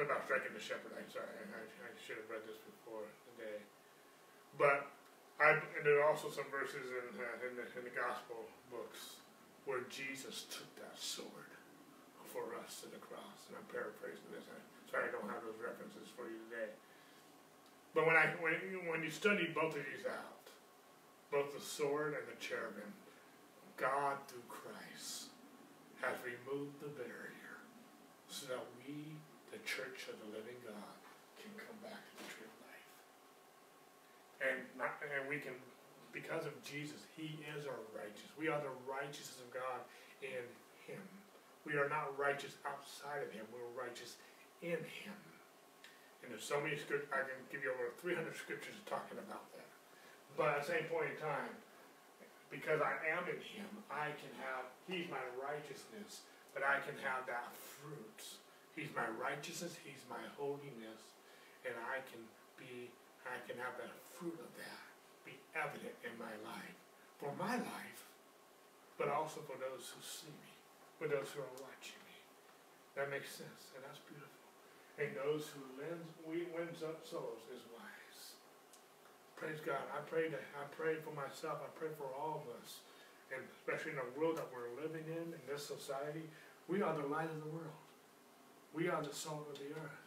[0.00, 0.96] about striking the shepherd.
[0.96, 3.04] I'm sorry, I, I should have read this before
[3.36, 3.60] today.
[4.56, 4.88] But
[5.36, 9.20] I, and there are also some verses in, uh, in, the, in the gospel books
[9.68, 11.52] where Jesus took that sword
[12.32, 13.46] for us to the cross.
[13.46, 14.48] And I'm paraphrasing this.
[14.48, 16.72] I'm sorry I don't have those references for you today.
[17.92, 18.56] But when I when
[18.88, 20.48] when you study both of these out,
[21.28, 22.88] both the sword and the cherubim,
[23.76, 25.28] God through Christ
[26.00, 27.60] has removed the barrier
[28.26, 29.12] so that we,
[29.52, 30.96] the church of the living God,
[31.36, 32.88] can come back to the tree of life.
[34.40, 35.52] And not, and we can
[36.12, 38.32] because of Jesus, He is our righteousness.
[38.36, 39.80] We are the righteousness of God
[40.20, 40.44] in
[40.88, 41.00] Him.
[41.62, 43.46] We are not righteous outside of Him.
[43.54, 44.18] We're righteous
[44.62, 45.18] in Him.
[46.22, 49.70] And there's so many scriptures, I can give you over 300 scriptures talking about that.
[50.38, 51.54] But at the same point in time,
[52.50, 56.22] because I am in Him, I can have, He's my righteousness,
[56.54, 58.20] but I can have that fruit.
[58.78, 61.02] He's my righteousness, He's my holiness,
[61.66, 62.22] and I can
[62.54, 62.92] be,
[63.26, 64.82] I can have that fruit of that
[65.24, 66.76] be evident in my life,
[67.18, 68.00] for my life,
[68.98, 70.51] but also for those who see me,
[71.02, 72.14] for those who are watching me.
[72.94, 74.38] That makes sense, and that's beautiful.
[75.02, 78.38] And those who lends, we wins up souls is wise.
[79.34, 79.82] Praise God.
[79.90, 81.58] I pray that I pray for myself.
[81.58, 82.86] I pray for all of us,
[83.34, 86.22] and especially in the world that we're living in, in this society.
[86.70, 87.82] We are the light of the world.
[88.70, 90.06] We are the salt of the earth.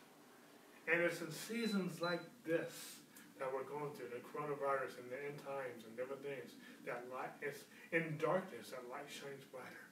[0.87, 3.03] And it's in seasons like this
[3.35, 6.55] that we're going through, the coronavirus and the end times and different things,
[6.87, 9.84] that light is in darkness, that light shines brighter.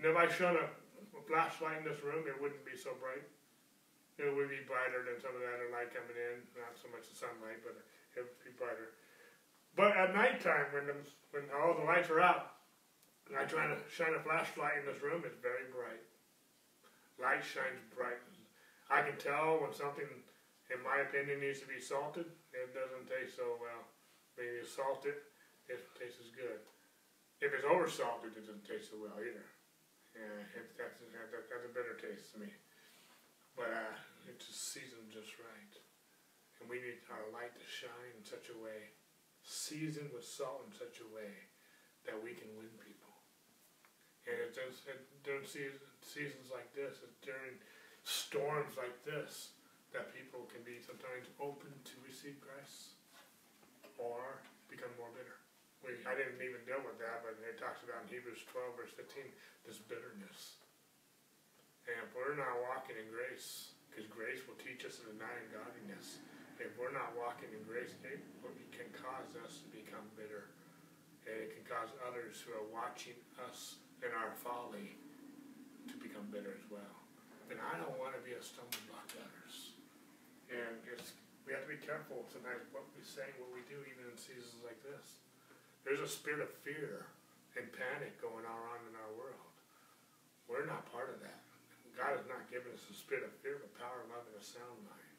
[0.00, 3.20] And if I shone a, a flashlight in this room, it wouldn't be so bright.
[4.16, 7.16] It would be brighter than some of that light coming in, not so much the
[7.20, 7.76] sunlight, but
[8.16, 8.96] it would be brighter.
[9.76, 10.96] But at nighttime, when the,
[11.36, 12.56] when all the lights are out,
[13.28, 16.04] and I try to shine a flashlight in this room, it's very bright.
[17.20, 18.18] Light shines bright.
[18.88, 20.08] I can tell when something
[20.70, 22.30] in my opinion, needs to be salted.
[22.54, 23.82] It doesn't taste so well.
[24.38, 25.18] When you salt it,
[25.66, 26.62] it tastes as good.
[27.42, 29.42] If it's over salted, it doesn't taste so well either.
[30.20, 30.44] Yeah,
[30.76, 32.52] that's, that, that's a bitter taste to me.
[33.56, 33.96] But uh,
[34.28, 35.74] it's seasoned just right.
[36.60, 38.92] And we need our light to shine in such a way,
[39.40, 41.32] seasoned with salt in such a way,
[42.04, 43.08] that we can win people.
[44.28, 47.56] And it does, it, during seasons like this, during
[48.04, 49.56] storms like this,
[49.96, 53.00] that people can be sometimes open to receive Christ
[53.96, 55.40] or become more bitter.
[55.80, 58.92] We, I didn't even deal with that, but it talks about in Hebrews 12, verse
[59.00, 59.24] 15,
[59.70, 60.58] this bitterness.
[61.86, 66.18] And if we're not walking in grace, because grace will teach us to deny ungodliness,
[66.58, 68.18] if we're not walking in grace, it,
[68.74, 70.50] can cause us to become bitter.
[71.22, 73.14] And it can cause others who are watching
[73.46, 74.98] us in our folly
[75.86, 76.96] to become bitter as well.
[77.46, 79.54] And I don't want to be a stumbling block to others.
[80.50, 80.82] And
[81.46, 84.66] we have to be careful sometimes what we say, what we do, even in seasons
[84.66, 85.22] like this.
[85.86, 87.06] There's a spirit of fear
[87.54, 89.49] and panic going on in our world.
[90.50, 91.38] We're not part of that.
[91.94, 94.82] God has not given us a spirit of fear, but power, love, and a sound
[94.82, 95.14] mind.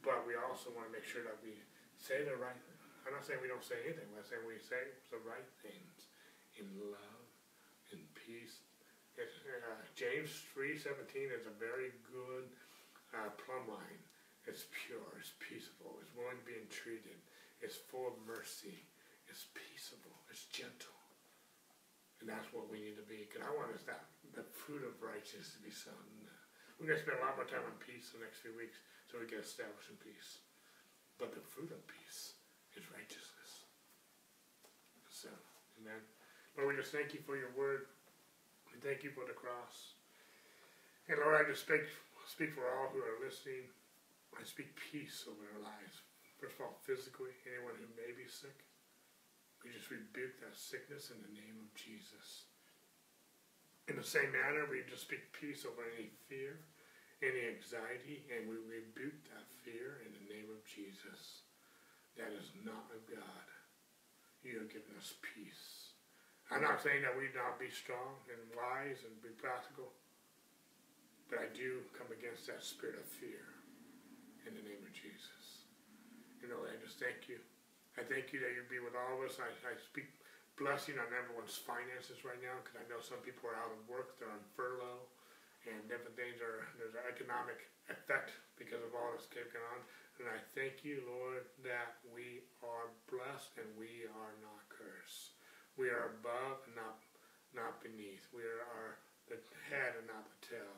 [0.00, 1.52] But we also want to make sure that we
[2.00, 2.56] say the right.
[3.04, 4.08] I'm not saying we don't say anything.
[4.16, 4.80] I'm saying we say
[5.12, 6.08] the right things
[6.56, 7.24] in love,
[7.92, 8.64] in peace.
[9.20, 12.48] It, uh, James three seventeen is a very good
[13.12, 14.00] uh, plumb line
[14.44, 17.16] it's pure, it's peaceable, it's willing to be entreated,
[17.64, 18.84] it's full of mercy,
[19.24, 20.92] it's peaceable, it's gentle.
[22.20, 23.24] And that's what we need to be.
[23.24, 24.04] Because I want us that
[24.34, 26.26] the fruit of righteousness to be sown.
[26.78, 28.82] We're going to spend a lot more time on peace in the next few weeks
[29.06, 30.42] so we can establish in peace.
[31.22, 32.34] But the fruit of peace
[32.74, 33.70] is righteousness.
[35.06, 35.30] So,
[35.78, 36.02] amen.
[36.58, 37.86] Lord, we just thank you for your word.
[38.74, 39.94] We thank you for the cross.
[41.06, 41.86] And Lord, I just speak,
[42.26, 43.70] speak for all who are listening.
[44.34, 46.02] I speak peace over their lives.
[46.42, 48.66] First of all, physically, anyone who may be sick,
[49.62, 52.50] we just rebuke that sickness in the name of Jesus.
[53.84, 56.56] In the same manner, we just speak peace over any fear,
[57.20, 61.44] any anxiety, and we rebuke that fear in the name of Jesus.
[62.16, 63.46] That is not of God.
[64.40, 65.92] You have given us peace.
[66.48, 69.92] I'm not saying that we not be strong and wise and be practical,
[71.28, 73.44] but I do come against that spirit of fear
[74.48, 75.68] in the name of Jesus.
[76.40, 77.40] You know, I just thank you.
[78.00, 79.40] I thank you that you be with all of us.
[79.40, 80.08] I, I speak
[80.54, 84.14] blessing on everyone's finances right now because I know some people are out of work,
[84.18, 85.02] they're on furlough,
[85.66, 89.80] and different things are, there's an economic effect because of all this going on.
[90.22, 95.34] And I thank you, Lord, that we are blessed and we are not cursed.
[95.74, 97.02] We are above and not,
[97.50, 98.22] not beneath.
[98.30, 98.94] We are
[99.26, 100.74] the head and not the tail.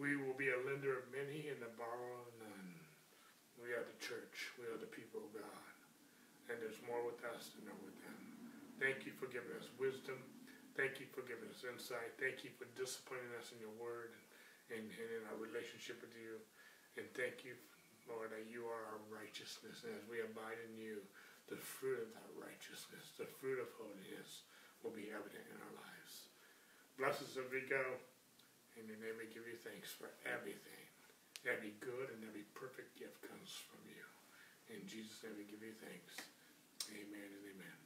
[0.00, 2.72] We will be a lender of many and a borrower of none.
[3.60, 4.48] We are the church.
[4.56, 5.68] We are the people of God.
[6.48, 8.19] And there's more with us than there with them.
[8.80, 10.16] Thank you for giving us wisdom.
[10.72, 12.16] Thank you for giving us insight.
[12.16, 14.16] Thank you for disciplining us in your word
[14.72, 16.40] and, and, in our relationship with you.
[16.96, 17.60] And thank you,
[18.08, 19.84] Lord, that you are our righteousness.
[19.84, 21.04] And as we abide in you,
[21.52, 24.48] the fruit of that righteousness, the fruit of holiness,
[24.80, 26.32] will be evident in our lives.
[26.96, 27.84] Bless us as we go.
[28.80, 30.88] In your name we give you thanks for everything.
[31.44, 34.04] Every good and every perfect gift comes from you.
[34.72, 36.16] In Jesus' name we give you thanks.
[36.88, 37.79] Amen and amen.